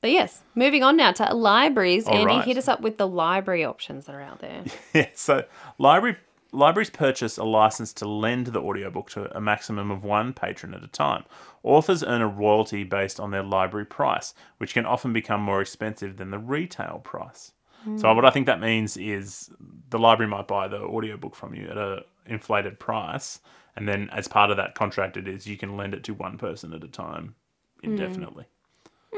[0.00, 2.06] But yes, moving on now to libraries.
[2.06, 2.44] All Andy, right.
[2.44, 4.64] hit us up with the library options that are out there.
[4.94, 5.44] Yeah, so
[5.78, 6.16] library
[6.52, 10.82] libraries purchase a license to lend the audiobook to a maximum of one patron at
[10.82, 11.24] a time.
[11.62, 16.16] Authors earn a royalty based on their library price, which can often become more expensive
[16.16, 17.52] than the retail price.
[17.84, 18.16] So hmm.
[18.16, 19.50] what I think that means is
[19.90, 23.40] the library might buy the audiobook from you at a inflated price,
[23.76, 26.36] and then as part of that contract, it is you can lend it to one
[26.36, 27.34] person at a time
[27.82, 27.90] hmm.
[27.90, 28.46] indefinitely.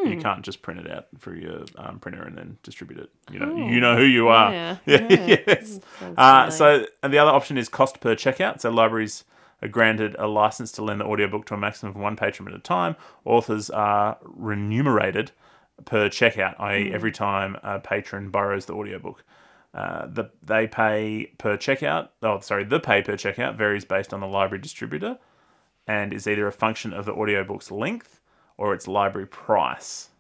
[0.05, 3.11] You can't just print it out for your um, printer and then distribute it.
[3.30, 4.53] You know, you know who you are.
[4.53, 5.80] Yeah, yes.
[6.16, 8.61] Uh, so and the other option is cost per checkout.
[8.61, 9.24] So libraries
[9.62, 12.55] are granted a license to lend the audiobook to a maximum of one patron at
[12.55, 12.96] a time.
[13.24, 15.32] Authors are remunerated
[15.84, 19.24] per checkout, i.e., every time a patron borrows the audiobook.
[19.74, 22.09] Uh, the, they pay per checkout.
[22.22, 25.18] Oh, sorry, the pay per checkout varies based on the library distributor
[25.86, 28.18] and is either a function of the audiobook's length
[28.59, 30.11] or its library price.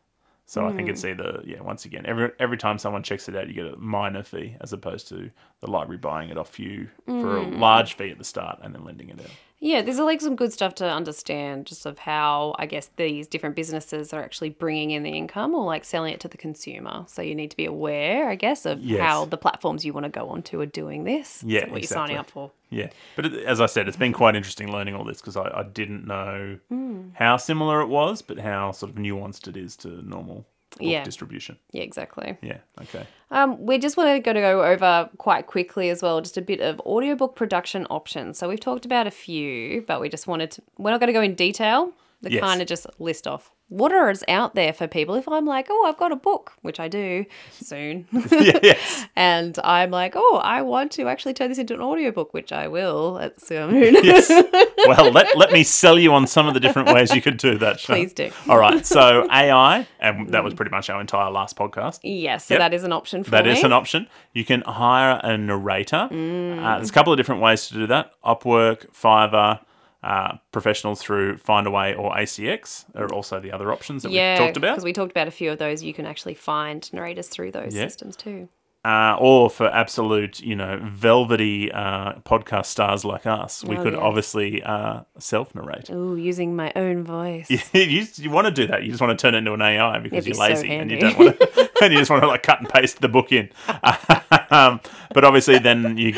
[0.46, 1.08] So I think it's hmm.
[1.08, 1.60] either yeah.
[1.60, 4.72] Once again, every every time someone checks it out, you get a minor fee as
[4.72, 5.30] opposed to
[5.60, 7.58] the library buying it off you for a mm.
[7.58, 9.30] large fee at the start and then lending it out.
[9.60, 13.56] Yeah, there's like some good stuff to understand just of how I guess these different
[13.56, 17.04] businesses are actually bringing in the income or like selling it to the consumer.
[17.08, 19.00] So you need to be aware, I guess, of Yes.
[19.00, 21.42] how the platforms you want to go onto are doing this.
[21.44, 21.94] Yeah, what you're exactly.
[21.94, 22.52] signing up for.
[22.70, 25.50] Yeah, but it, as I said, it's been quite interesting learning all this because I,
[25.52, 27.10] I didn't know mm.
[27.14, 30.46] how similar it was, but how sort of nuanced it is to normal
[30.86, 31.04] Yeah.
[31.04, 31.58] distribution.
[31.72, 32.36] Yeah, exactly.
[32.42, 32.58] Yeah.
[32.80, 33.06] Okay.
[33.30, 36.42] Um, we just wanted to go to go over quite quickly as well, just a
[36.42, 38.38] bit of audiobook production options.
[38.38, 41.12] So we've talked about a few, but we just wanted to, we're not going to
[41.12, 41.92] go in detail.
[42.22, 42.40] The Yes.
[42.42, 45.14] kind of just list off what are is out there for people.
[45.14, 48.06] If I'm like, oh, I've got a book, which I do soon.
[48.30, 49.06] Yes.
[49.16, 52.68] and I'm like, oh, I want to actually turn this into an audiobook, which I
[52.68, 53.74] will at soon.
[54.02, 54.28] yes.
[54.86, 57.58] Well, let, let me sell you on some of the different ways you could do
[57.58, 57.76] that.
[57.76, 57.86] Sharn.
[57.96, 58.30] Please do.
[58.48, 58.84] All right.
[58.86, 62.00] So AI, and that was pretty much our entire last podcast.
[62.02, 62.60] yes, so Yep.
[62.60, 63.52] that is an option for That me.
[63.52, 64.08] is an option.
[64.32, 66.08] You can hire a narrator.
[66.10, 66.64] Mm.
[66.64, 68.12] Uh, there's a couple of different ways to do that.
[68.24, 69.60] Upwork, Fiverr,
[70.02, 74.56] uh, professionals through Findaway or ACX are also the other options that yeah, we've talked
[74.56, 74.74] about.
[74.74, 75.82] because we talked about a few of those.
[75.82, 77.86] You can actually find narrators through those Yeah.
[77.88, 78.48] systems too.
[78.84, 83.92] uh, or for absolute, you know, velvety uh, podcast stars like us, we Oh, could
[83.94, 84.00] yes.
[84.02, 85.90] obviously uh, self narrate.
[85.90, 87.50] Ooh, using my own voice.
[87.74, 88.84] you, you want to do that.
[88.84, 90.70] You just want to turn it into an AI because It'd be you're so lazy
[90.70, 93.08] and you don't want to, and you just want to like cut and paste the
[93.08, 93.50] book in.
[94.50, 94.80] um,
[95.12, 96.14] but obviously, then you,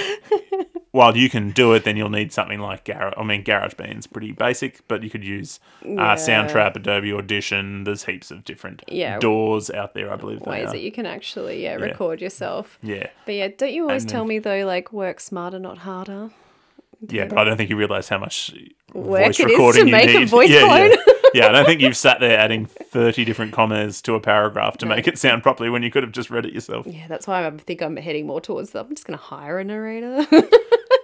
[0.93, 3.15] while you can do it, then you'll need something like Garage.
[3.17, 7.85] I mean, GarageBand's pretty basic, but you could use uh, Soundtrap, Adobe Audition.
[7.85, 9.19] There's heaps of different Yeah.
[9.19, 10.13] doors out there.
[10.13, 12.79] I believe ways that you can actually yeah, record yourself.
[12.83, 15.79] yeah, But yeah, don't you always And tell then- me though, like work smarter, not
[15.79, 16.31] harder?
[17.09, 17.27] yeah.
[17.27, 18.53] But I don't think you realize how much
[18.93, 20.29] Work voice it is to recording you make a need.
[20.29, 20.91] voice yeah, clone.
[20.91, 20.97] Yeah.
[21.35, 24.87] yeah, I don't think you've sat there adding 30 different commas to a paragraph to
[24.87, 26.87] make it sound properly when you could have just read it yourself.
[26.89, 28.75] Yeah, that's why I think I'm heading more towards.
[28.75, 30.27] I'm just going to hire a narrator.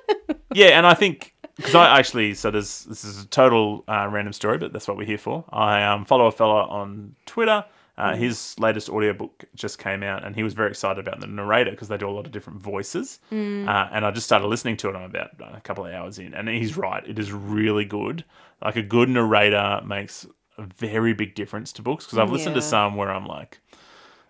[0.55, 4.33] Yeah, and I think because I actually so there's this is a total uh, random
[4.33, 5.45] story, but that's what we're here for.
[5.51, 7.65] I um, follow a fella on Twitter.
[7.99, 11.71] Uh, His latest audiobook just came out, and he was very excited about the narrator
[11.71, 13.21] because they do a lot of different voices.
[13.67, 14.97] Uh, and I just started listening to it.
[14.97, 18.25] I'm about a couple of hours in, and he's right; it is really good.
[18.63, 20.27] Like a good narrator makes
[20.59, 23.61] a very big difference to books because I've listened to some where I'm like,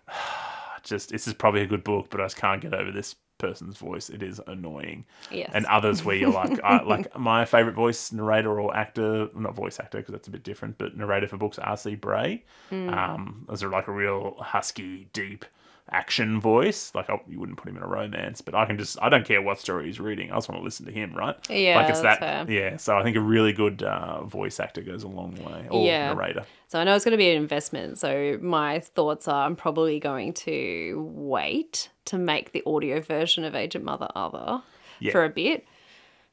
[0.83, 3.77] just this is probably a good book, but I just can't get over this person's
[3.77, 5.05] voice, it is annoying.
[5.31, 5.51] Yes.
[5.53, 9.79] And others where you're like, I, like my favorite voice narrator or actor, not voice
[9.79, 11.95] actor because that's a bit different, but narrator for books, R.C.
[11.95, 12.43] Bray.
[12.71, 12.93] Mm.
[12.93, 15.45] Um, those are like a real husky, deep
[15.91, 16.91] action voice.
[16.93, 19.25] Like I, you wouldn't put him in a romance, but I can just I don't
[19.25, 20.31] care what story he's reading.
[20.31, 21.35] I just want to listen to him, right?
[21.49, 22.19] Yeah, like it's that.
[22.19, 22.45] fair.
[22.49, 25.85] Yeah, so I think a really good uh, voice actor goes a long way, or
[25.85, 26.13] Yeah.
[26.13, 26.45] narrator.
[26.67, 27.97] So I know it's going to be an investment.
[27.97, 33.55] So my thoughts are I'm probably going to wait to make the audio version of
[33.55, 34.61] Agent Mother Other
[34.99, 35.11] Yeah.
[35.13, 35.65] for a bit.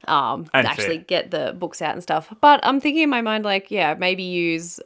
[0.06, 1.04] Um, And actually fair.
[1.04, 2.32] get the books out and stuff.
[2.40, 4.78] But I'm thinking in my mind, like, yeah, maybe use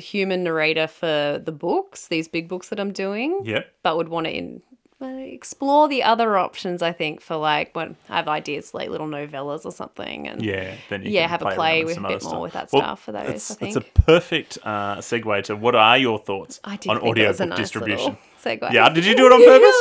[0.00, 3.62] human narrator for the books, these big books that I'm doing, Yeah.
[3.82, 4.62] but would want to in,
[5.02, 9.06] uh, explore the other options, I think, for like when I have ideas like little
[9.06, 10.28] novellas or something.
[10.28, 12.52] And Yeah, then you Yeah, can have a play, play with a bit more with
[12.52, 16.60] that Well, stuff for those, It's, a perfect uh, segue to what are your thoughts
[16.64, 18.18] on audiobook nice distribution?
[18.44, 18.72] segue.
[18.72, 19.76] Yeah, did you do it on purpose?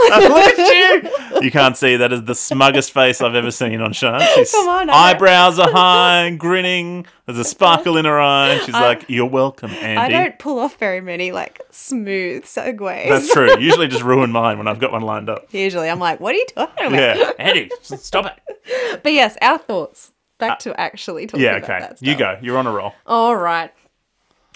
[0.28, 1.40] Look at you!
[1.42, 4.20] You can't see that is the smuggest face I've ever seen on Sharn.
[4.34, 7.06] She's Come on, I eyebrows are high, grinning.
[7.26, 8.50] There's a sparkle in her eye.
[8.50, 13.08] and She's like, "You're welcome, Andy." I don't pull off very many like smooth segues.
[13.08, 13.56] That's true.
[13.60, 15.46] Usually, just ruin mine when I've got one lined up.
[15.52, 19.00] Usually, I'm like, "What are you talking about?" Yeah, Andy, stop it.
[19.02, 20.12] But yes, our thoughts.
[20.38, 21.78] Back to actually talking Uh, Yeah, about okay.
[21.80, 22.38] that You go.
[22.40, 22.94] You're on a roll.
[23.06, 23.70] All right.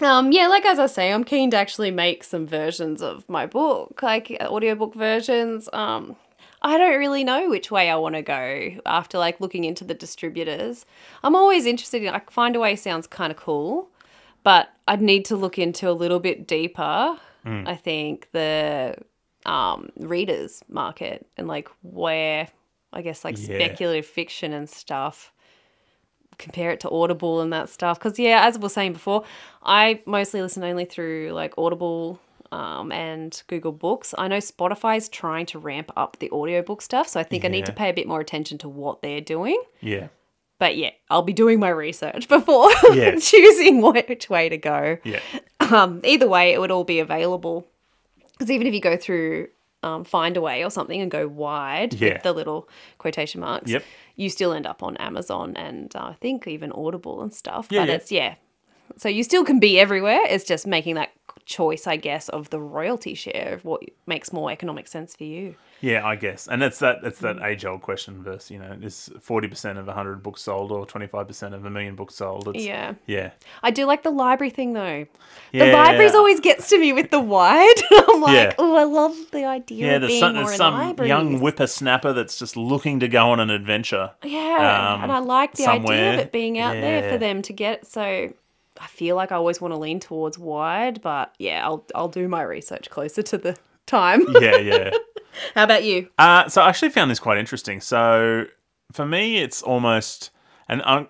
[0.01, 3.45] Um, yeah, like as I say, I'm keen to actually make some versions of my
[3.45, 5.69] book, like uh, audiobook versions.
[5.71, 6.15] Um,
[6.61, 9.93] I don't really know which way I want to go after like looking into the
[9.93, 10.85] distributors.
[11.23, 13.89] I'm always interested in like Findaway sounds kind of cool,
[14.43, 17.17] but I'd need to look into a little bit deeper.
[17.43, 17.63] Hmm.
[17.67, 18.95] I think the
[19.45, 22.47] um, readers market and like where
[22.91, 23.43] I guess like Yeah.
[23.43, 25.31] speculative fiction and stuff
[26.37, 27.99] compare it to Audible and that stuff.
[27.99, 29.23] Because yeah, as we were saying before,
[29.63, 32.19] I mostly listen only through like Audible
[32.51, 34.13] um, and Google Books.
[34.17, 37.65] I know Spotify's trying to ramp up the audiobook stuff, so I think I need
[37.65, 39.61] to pay a bit more attention to what they're doing.
[39.81, 40.07] Yeah.
[40.57, 42.69] But yeah, I'll be doing my research before
[43.19, 44.97] choosing which way to go.
[45.03, 45.19] Yeah.
[45.59, 47.67] Um, either way, it would all be available.
[48.33, 49.47] Because even if you go through
[49.85, 52.13] um, Findaway or something and go wide Yeah.
[52.13, 52.67] with the little
[52.97, 53.83] quotation marks, Yep.
[54.15, 57.67] you still end up on Amazon and uh, I think even Audible and stuff.
[57.69, 57.95] Yeah, but yeah.
[57.95, 58.35] it's, yeah.
[58.97, 60.21] So you still can be everywhere.
[60.27, 61.09] It's just making that
[61.45, 65.55] choice, I guess, of the royalty share of what makes more economic sense for you.
[65.81, 67.37] Yeah, I guess, and it's that it's Mm.
[67.39, 68.23] that age old question.
[68.23, 71.63] Versus, you know, is forty percent of hundred books sold or twenty five percent of
[71.65, 72.47] a million books sold?
[72.47, 72.93] It's, Yeah.
[73.05, 73.31] yeah,
[73.61, 75.05] I do like the library thing though.
[75.51, 75.65] yeah.
[75.65, 77.75] The libraries always gets to me with the wide.
[77.91, 78.53] I'm like, Yeah.
[78.57, 82.39] oh, I love the idea Yeah, of there's being some, there's some young whippersnapper that's
[82.39, 84.11] just looking to go on an adventure.
[84.23, 87.53] Yeah, um, and I like the idea of it being out there for them to
[87.53, 87.85] get.
[87.85, 88.33] So
[88.79, 92.27] I feel like I always want to lean towards wide, but yeah, I'll I'll do
[92.27, 94.25] my research closer to the time.
[94.41, 94.91] Yeah, yeah.
[95.53, 96.09] How about you?
[96.17, 97.81] Uh, so I actually found this quite interesting.
[97.81, 98.45] So
[98.93, 100.31] for me, it's almost,
[100.69, 101.07] and I,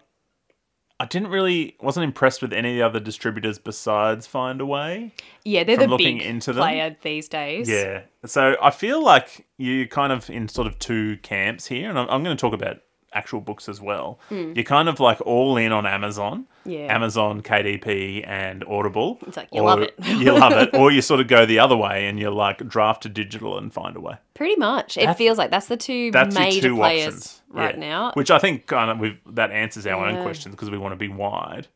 [0.99, 5.11] I didn't really wasn't impressed with any of the other distributors besides Findaway.
[5.43, 6.63] Yeah, they're the looking big into them?
[6.63, 7.69] player these days.
[7.69, 8.01] Yeah.
[8.25, 12.09] So I feel like you're kind of in sort of two camps here, and I'm,
[12.09, 12.77] I'm going to talk about
[13.15, 14.19] actual books as well.
[14.29, 16.45] You're kind of like all in on Amazon.
[16.65, 16.93] Yeah.
[16.93, 19.19] Amazon, KDP, and Audible.
[19.27, 19.93] It's like, you love it.
[20.03, 20.73] you love it.
[20.75, 23.73] Or you sort of go the other way and you're like draft to digital and
[23.73, 24.17] Findaway.
[24.33, 24.97] Pretty much.
[24.97, 27.79] It feels like that's the two That's major two players options right Yeah.
[27.79, 28.11] now.
[28.15, 30.97] Which I think kind of we've, that answers our own questions because we want to
[30.97, 31.67] be wide.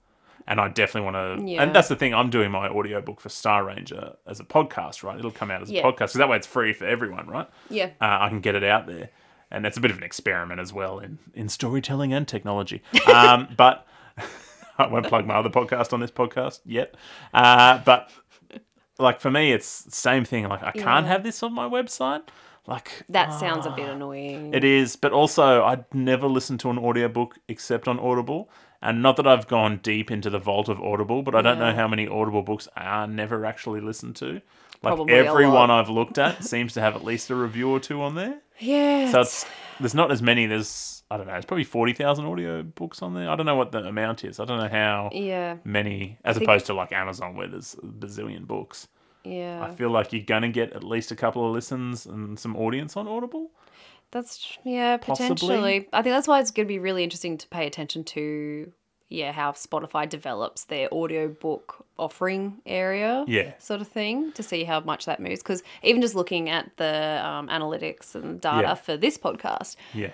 [0.48, 1.62] And I definitely want to, Yeah.
[1.62, 2.16] and that's the thing.
[2.16, 5.20] I'm doing my audiobook for Star Ranger as a podcast, right?
[5.20, 7.48] It'll come out as a podcast because that way it's free for everyone, right?
[7.70, 7.92] yeah.
[8.02, 9.12] uh, I can get it out there.
[9.52, 12.82] And that's a bit of an experiment as well in, in storytelling and technology.
[13.08, 13.86] Um, but
[14.78, 16.96] I won't plug my other podcast on this podcast yet.
[17.34, 18.12] Uh, but
[18.98, 20.48] like for me, it's the same thing.
[20.48, 21.12] Like I can't Yeah.
[21.14, 22.22] have this on my website.
[22.68, 24.54] Like That sounds a bit annoying.
[24.54, 28.50] it is, but also I'd never listen to an audiobook except on Audible.
[28.82, 31.74] And not that I've gone deep into the vault of Audible, but I don't know
[31.74, 34.40] how many Audible books are never actually listened to.
[34.82, 35.56] Like Probably a every lot.
[35.56, 38.40] one I've looked at seems to have at least a review or two on there.
[38.60, 39.12] yeah.
[39.12, 39.46] So it's
[39.80, 40.46] there's not as many.
[40.46, 41.34] There's I don't know.
[41.34, 43.30] It's probably forty thousand audio books on there.
[43.30, 44.40] I don't know what the amount is.
[44.40, 45.58] I don't know how yeah.
[45.64, 48.88] many, as opposed to like Amazon where there's a bazillion books.
[49.26, 49.62] Yeah.
[49.64, 52.96] I feel like you're gonna get at least a couple of listens and some audience
[52.96, 53.52] on Audible.
[54.12, 55.36] That's yeah, Possibly.
[55.36, 55.90] potentially.
[55.94, 58.72] I think that's why it's going to be really interesting to pay attention to
[59.10, 63.26] yeah, how Spotify develops their audiobook offering area.
[63.28, 63.54] Yeah.
[63.60, 67.22] Sort of thing to see how much that moves because even just looking at the
[67.26, 68.74] um, analytics and data Yeah.
[68.76, 70.12] for this podcast, Yeah,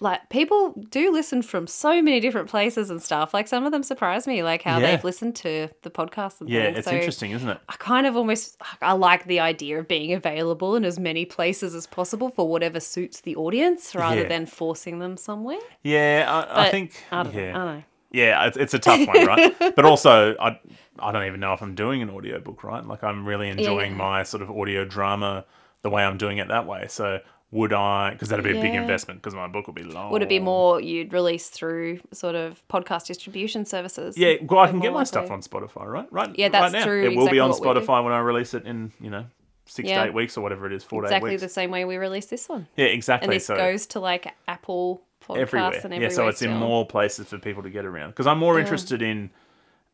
[0.00, 3.32] like people do listen from so many different places and stuff.
[3.32, 4.90] Like some of them surprise me, like how Yeah.
[4.90, 6.78] they've listened to the podcast and Yeah, things.
[6.78, 7.58] it's So interesting, isn't it?
[7.68, 11.74] I kind of almost I like the idea of being available in as many places
[11.74, 14.28] as possible for whatever suits the audience, rather Yeah.
[14.28, 15.58] than forcing them somewhere.
[15.82, 16.92] Yeah, I, I think.
[17.10, 17.50] I don't, yeah.
[17.50, 17.82] I don't know.
[18.14, 19.54] Yeah, it's, it's a tough one, right?
[19.76, 20.58] but also, I
[20.98, 22.86] I don't even know if I'm doing an audiobook, right?
[22.86, 23.98] Like I'm really enjoying yeah.
[23.98, 25.44] my sort of audio drama
[25.82, 26.86] the way I'm doing it that way.
[26.88, 27.18] So
[27.50, 28.10] would I?
[28.10, 30.12] Because that'd be a big investment because my book will be long.
[30.12, 34.16] Would it be more you'd release through sort of podcast distribution services?
[34.16, 36.12] Yeah, well, I can get my stuff on Spotify, right?
[36.12, 36.30] Right.
[36.38, 36.84] Yeah, that's right now.
[36.84, 37.80] true, It will be on what we do.
[37.80, 39.26] Spotify when I release it in you know
[39.66, 40.02] six Yeah.
[40.02, 41.96] to eight weeks or whatever it is, four to eight exactly the same way we
[41.96, 42.68] release this one.
[42.76, 43.26] Yeah, exactly.
[43.26, 45.68] And this so goes to like Apple podcasts everywhere.
[45.72, 46.02] and everywhere.
[46.02, 48.10] yeah, so it's in more places for people to get around.
[48.10, 49.30] Because I'm more interested in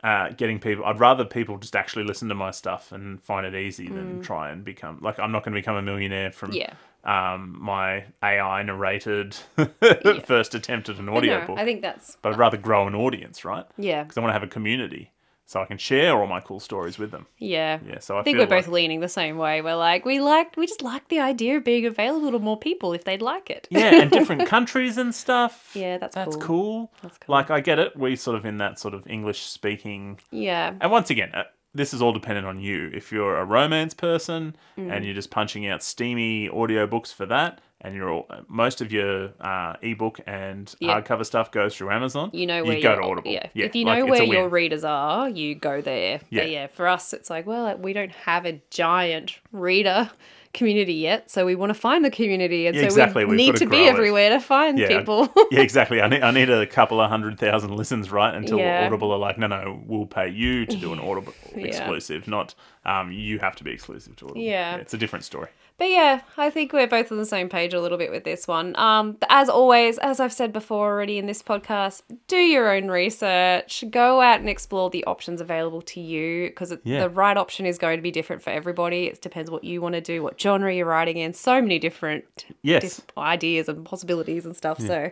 [0.02, 0.84] uh, getting people.
[0.86, 4.50] I'd rather people just actually listen to my stuff and find it easy than try
[4.50, 6.56] and become like I'm not going to become a millionaire from Mm.
[7.04, 7.32] Yeah.
[7.34, 9.36] um, my AI narrated
[10.24, 11.58] first attempt at an But no, audiobook.
[11.58, 13.64] I think that's but I'd rather grow an audience, right?
[13.76, 15.10] yeah, Because I want to have a community
[15.50, 17.26] so I can share all my cool stories with them.
[17.38, 17.80] yeah.
[17.84, 19.62] Yeah, so I, I think we're both like- leaning the same way.
[19.62, 22.92] We're like we like we just like the idea of being available to more people
[22.92, 23.66] if they'd like it.
[23.68, 25.72] yeah, and different countries and stuff.
[25.74, 26.44] Yeah, that's That's cool.
[26.46, 26.92] cool.
[27.02, 27.32] That's cool.
[27.34, 27.96] Like I get it.
[27.96, 30.74] We sort of in that sort of English speaking Yeah.
[30.80, 31.42] And once again, uh,
[31.74, 32.90] this is all dependent on you.
[32.92, 34.92] If you're a romance person Mm.
[34.94, 39.30] and you're just punching out steamy audiobooks for that, and you're all, most of your
[39.40, 41.00] uh, ebook and Yeah.
[41.00, 43.30] hardcover stuff goes through Amazon, You know where you go to Audible.
[43.30, 43.48] Yeah.
[43.54, 46.20] if you know it's where your readers are, you go there.
[46.28, 46.42] Yeah.
[46.42, 50.10] But yeah, for us, it's like, well, we don't have a giant reader
[50.52, 53.36] community yet, so we want to find the community, and Yeah, so exactly, we we've
[53.38, 53.88] need gotta to be it.
[53.90, 55.32] everywhere to find Yeah, people.
[55.50, 56.00] yeah, exactly.
[56.02, 58.34] I need, I need a couple of hundred thousand listens, right?
[58.34, 58.84] Until Yeah.
[58.86, 63.12] Audible are like, no, no, we'll pay you to do an Audible exclusive, not um,
[63.12, 64.40] you have to be exclusive to Audible.
[64.42, 64.76] Yeah.
[64.76, 65.48] it's a different story.
[65.80, 68.46] But yeah, I think we're both on the same page a little bit with this
[68.46, 68.76] one.
[68.78, 73.82] Um, as always, as I've said before already in this podcast, do your own research.
[73.90, 77.00] Go out and explore the options available to you because Yeah.
[77.00, 79.06] the right option is going to be different for everybody.
[79.06, 81.32] It depends what you want to do, what genre you're writing in.
[81.32, 82.82] So many different, Yes.
[82.82, 84.78] different ideas and possibilities and stuff.
[84.80, 85.10] So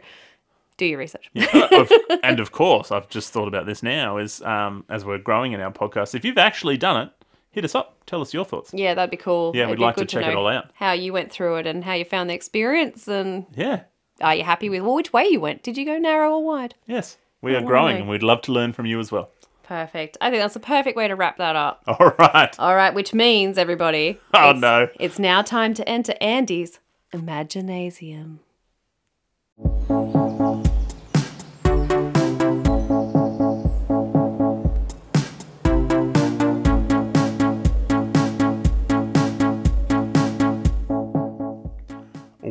[0.76, 1.30] do your research.
[1.72, 1.90] Of-
[2.22, 4.18] and of course, I've just thought about this now.
[4.18, 7.12] Is um, as we're growing in our podcast, if you've actually done it,
[7.59, 7.96] hit us up.
[8.06, 8.70] Tell us your thoughts.
[8.72, 9.50] Yeah, that'd be cool.
[9.54, 10.70] Yeah, It'd we'd like to check it all out.
[10.74, 13.80] How you went through it and how you found the experience, and Yeah.
[14.20, 15.62] are you happy with well, which way you went?
[15.64, 16.74] Did you go narrow or wide?
[16.86, 17.16] Yes.
[17.42, 19.30] We are growing and we'd love to learn from you as well.
[19.64, 20.16] Perfect.
[20.20, 21.82] I think that's a perfect way to wrap that up.
[21.86, 22.54] All right.
[22.59, 24.18] All right, which means everybody.
[24.34, 24.88] Oh, it's- no.
[25.00, 26.78] It's now time to enter Andy's
[27.12, 28.38] Imaginasium.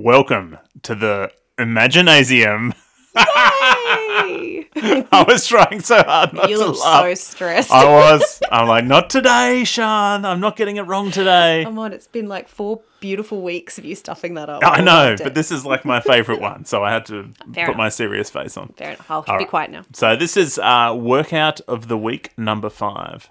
[0.07, 2.73] Welcome to the Imaginasium.
[3.13, 7.03] I was trying so hard not you to look laugh.
[7.03, 7.71] so stressed.
[7.71, 8.39] I was.
[8.49, 10.23] I'm like, not today, Sharn.
[10.23, 11.63] I'm not getting it wrong today.
[11.65, 14.61] Come on, it's been like four beautiful weeks of you stuffing that up.
[14.63, 17.71] I know, but this is like my favorite one, so I had to Fair put
[17.71, 17.75] enough.
[17.75, 18.69] my serious face on.
[18.77, 19.11] Fair enough.
[19.11, 19.49] I'll All be right.
[19.49, 19.83] quiet now.
[19.91, 23.29] So this is uh, workout of the week number five.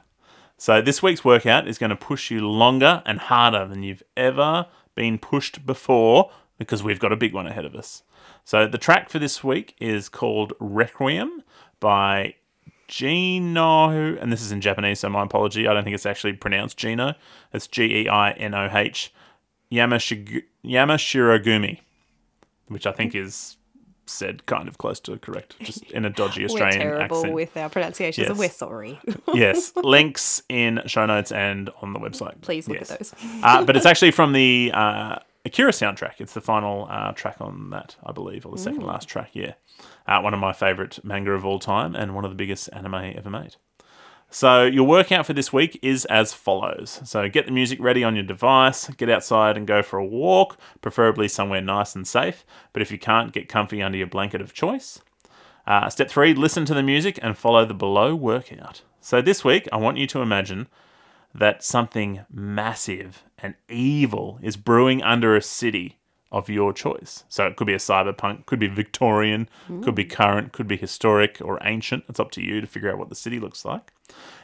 [0.58, 4.66] So this week's workout is going to push you longer and harder than you've ever
[4.94, 8.02] been pushed before because we've got a big one ahead of us.
[8.44, 11.42] So the track for this week is called Requiem
[11.80, 12.34] by
[12.88, 15.66] Gino, and this is in Japanese, so my apology.
[15.66, 17.14] I don't think it's actually pronounced Gino.
[17.52, 19.12] It's G E I N O H
[20.64, 21.80] Yamashirogumi,
[22.68, 23.56] which I think is
[24.08, 27.34] said kind of close to correct, just in a dodgy Australian We're terrible accent.
[27.34, 28.38] with our pronunciations, Yes.
[28.38, 29.00] we're sorry.
[29.34, 32.40] yes, links in show notes and on the website.
[32.40, 32.90] Please look Yes.
[32.92, 33.14] at those.
[33.42, 35.16] uh, but it's actually from the uh,
[35.46, 36.14] Akira soundtrack.
[36.18, 39.30] It's the final uh, track on that, I believe, or the second last track.
[39.32, 39.54] Yeah,
[40.06, 43.14] uh, one of my favorite manga of all time, and one of the biggest anime
[43.16, 43.56] ever made.
[44.28, 47.00] So your workout for this week is as follows.
[47.04, 50.58] So get the music ready on your device, get outside and go for a walk,
[50.82, 52.44] preferably somewhere nice and safe.
[52.72, 55.00] But if you can't, get comfy under your blanket of choice.
[55.64, 58.82] Uh, step three, listen to the music and follow the below workout.
[59.00, 60.66] So this week, I want you to imagine
[61.38, 65.98] that something massive and evil is brewing under a city
[66.32, 67.24] of your choice.
[67.28, 69.48] So it could be a cyberpunk, could be Victorian,
[69.82, 72.04] could be current, could be historic or ancient.
[72.08, 73.92] It's up to you to figure out what the city looks like.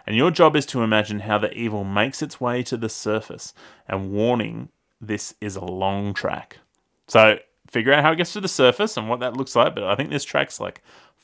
[0.06, 3.52] And your job is to imagine how the evil makes its way to the surface.
[3.88, 4.68] And warning,
[5.00, 6.58] this is a long track.
[7.08, 7.38] So
[7.68, 9.74] figure out how it gets to the surface and what that looks like.
[9.74, 10.82] But I think this track's like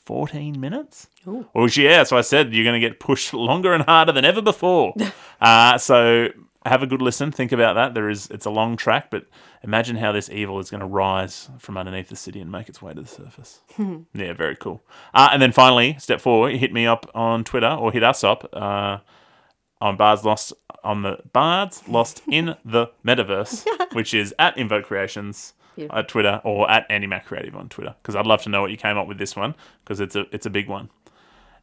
[0.09, 1.07] 14 minutes.
[1.23, 4.41] Well, yeah, so I said you're going to get pushed longer and harder than ever
[4.41, 4.95] before.
[5.41, 6.29] uh, so
[6.65, 7.31] have a good listen.
[7.31, 7.93] Think about that.
[7.93, 9.27] There is it's a long track, but
[9.61, 12.81] imagine how this evil is going to rise from underneath the city and make its
[12.81, 13.59] way to the surface.
[14.15, 14.81] yeah, very cool.
[15.13, 18.49] Uh, and then finally, step four, hit me up on Twitter or hit us up
[18.51, 18.97] uh,
[19.79, 20.53] on Bards Lost
[20.83, 25.99] on the Bards Lost in the Metaverse, which is at Invoke Creations Beautiful.
[25.99, 28.71] at Twitter or at Andy Mac Creative on Twitter because I'd love to know what
[28.71, 30.89] you came up with this one because it's a it's a big one.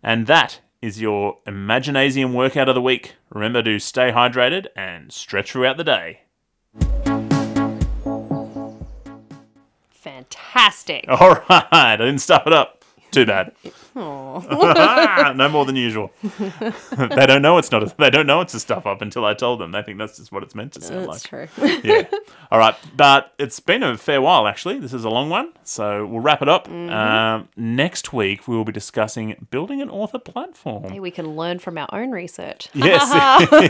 [0.02, 3.16] And that is your Imaginasium workout of the week.
[3.30, 6.20] Remember to stay hydrated and stretch throughout the day.
[9.90, 11.04] Fantastic.
[11.08, 12.75] All right, I didn't stuff it up.
[13.16, 13.52] Too bad.
[13.96, 16.12] No more than usual.
[16.22, 17.82] they don't know it's not.
[17.82, 19.72] A, they don't know it's a stuff up until I told them.
[19.72, 21.50] They think that's just what it's meant to sound That's like.
[21.54, 21.80] true.
[21.82, 22.02] yeah.
[22.50, 24.78] All right, but it's been a fair while actually.
[24.80, 26.68] This is a long one, so we'll wrap it up.
[26.68, 26.92] Mm-hmm.
[26.92, 30.90] Um, next week we will be discussing building an author platform.
[30.90, 32.68] Hey, we can learn from our own research.
[32.74, 33.02] Yes,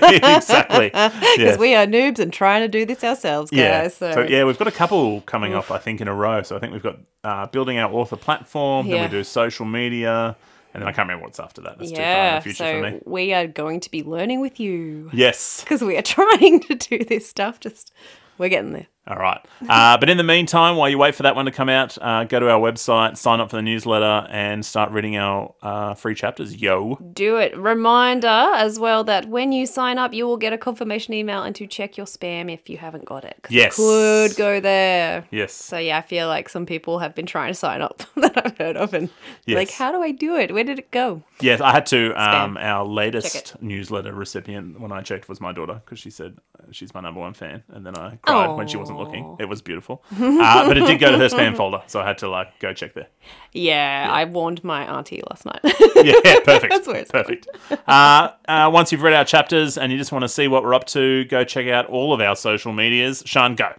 [0.02, 0.88] exactly.
[0.88, 1.58] Because Yes.
[1.58, 3.58] we are noobs and trying to do this ourselves, guys.
[3.58, 3.88] Yeah.
[3.88, 6.42] So, So, yeah, we've got a couple coming up, I think, in a row.
[6.42, 10.36] So I think we've got uh, building our author platform, then we do social media,
[10.72, 11.78] and then I can't remember what's after that.
[11.78, 13.00] That's too far in yeah, the future so for me.
[13.04, 15.60] we are going to be learning with you Yes.
[15.64, 17.60] because we are trying to do this stuff.
[17.60, 17.92] Just
[18.38, 18.86] we're getting there.
[19.08, 19.40] All right.
[19.68, 22.24] Uh, but in the meantime, while you wait for that one to come out, uh,
[22.24, 26.14] go to our website, sign up for the newsletter, and start reading our uh, free
[26.16, 26.56] chapters.
[26.56, 26.96] Yo.
[27.12, 27.56] Do it.
[27.56, 31.54] Reminder as well that when you sign up, you will get a confirmation email and
[31.54, 33.36] to check your spam if you haven't got it.
[33.42, 33.76] 'cause it Yes.
[33.76, 35.24] could go there.
[35.30, 35.52] Yes.
[35.52, 38.58] So yeah, I feel like some people have been trying to sign up that I've
[38.58, 39.08] heard of, and
[39.46, 40.52] like, how do I do it?
[40.52, 41.22] Where did it go?
[41.40, 42.12] Yes, I had to.
[42.20, 46.64] Um, our latest newsletter recipient, when I checked, was my daughter because she said uh,
[46.72, 49.36] she's my number one fan, and then I cried when she wasn't looking.
[49.38, 52.18] It was beautiful, uh, but it did go to her spam folder, so I had
[52.18, 53.08] to like go check there.
[53.52, 55.60] Yeah, I warned my auntie last night.
[55.96, 56.68] Yeah, perfect.
[56.70, 57.48] That's where it's perfect.
[57.88, 60.74] Uh, uh, once you've read our chapters and you just want to see what we're
[60.74, 63.22] up to, go check out all of our social medias.
[63.22, 63.72] Sharn, go.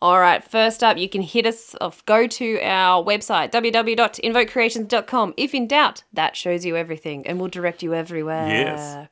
[0.00, 2.04] All right, first up, you can hit us off.
[2.06, 5.34] Go to our website, www.invokecreations.com.
[5.36, 8.46] If in doubt, that shows you everything and will direct you everywhere.
[8.48, 9.08] Yes.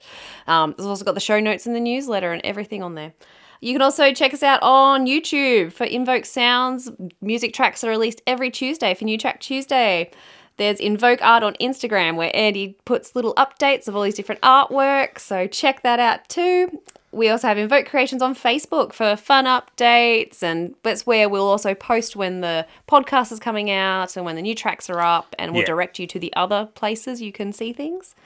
[0.47, 3.13] Um, there's also got the show notes in the newsletter and everything on there.
[3.63, 6.91] You can also check us out on YouTube for Invoke Sounds.
[7.21, 10.11] Music tracks are released every Tuesday for New Track Tuesday.
[10.57, 15.21] There's Invoke Art on Instagram where Andy puts little updates of all these different artwork.
[15.21, 16.77] So check that out too.
[17.13, 21.73] We also have Invoke Creations on Facebook for fun updates, and that's where we'll also
[21.73, 25.53] post when the podcast is coming out and when the new tracks are up, and
[25.53, 25.67] we'll Yeah.
[25.67, 28.17] direct you to the other places you can see things.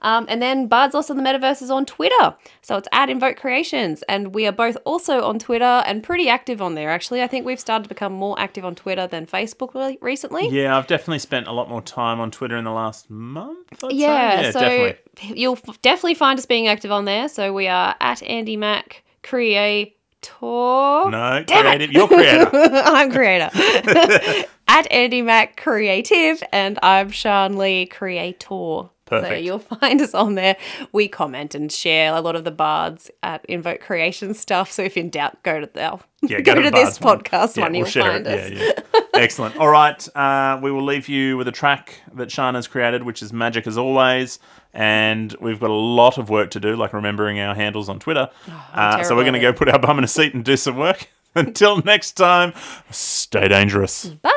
[0.00, 2.34] Um, and then Bards Lost in the Metaverse is on Twitter.
[2.60, 4.02] So it's at Invoke Creations.
[4.08, 7.22] And we are both also on Twitter and pretty active on there, actually.
[7.22, 10.48] I think we've started to become more active on Twitter than Facebook re- recently.
[10.48, 13.66] Yeah, I've definitely spent a lot more time on Twitter in the last month.
[13.82, 15.40] Yeah, yeah so definitely.
[15.40, 17.28] you'll f- definitely find us being active on there.
[17.28, 19.92] So we are at Andy Mac Creator.
[20.42, 21.92] No, Damn it.
[21.92, 22.50] You're creator.
[22.52, 23.48] I'm creator.
[24.68, 28.90] at Andy Mac Creative, and I'm Sharn Lee Creator.
[29.08, 30.56] So you'll find us on there.
[30.92, 34.70] We comment and share a lot of the bards at Invoke Creation stuff.
[34.72, 37.20] So if in doubt, go to the Yeah, go, go, to, the this one.
[37.20, 37.72] podcast Yeah, one.
[37.72, 38.40] we'll You'll find it.
[38.40, 38.50] us.
[38.50, 39.00] Yeah, yeah.
[39.14, 39.56] Excellent.
[39.56, 43.22] All right, uh, we will leave you with a track that Sharn has created, which
[43.22, 44.38] is magic as always.
[44.74, 48.28] And we've got a lot of work to do, like remembering our handles on Twitter.
[48.74, 50.76] uh, so we're going to go put our bum in a seat and do some
[50.76, 51.08] work.
[51.34, 52.52] Until next time,
[52.90, 54.06] stay dangerous.
[54.06, 54.32] Bye.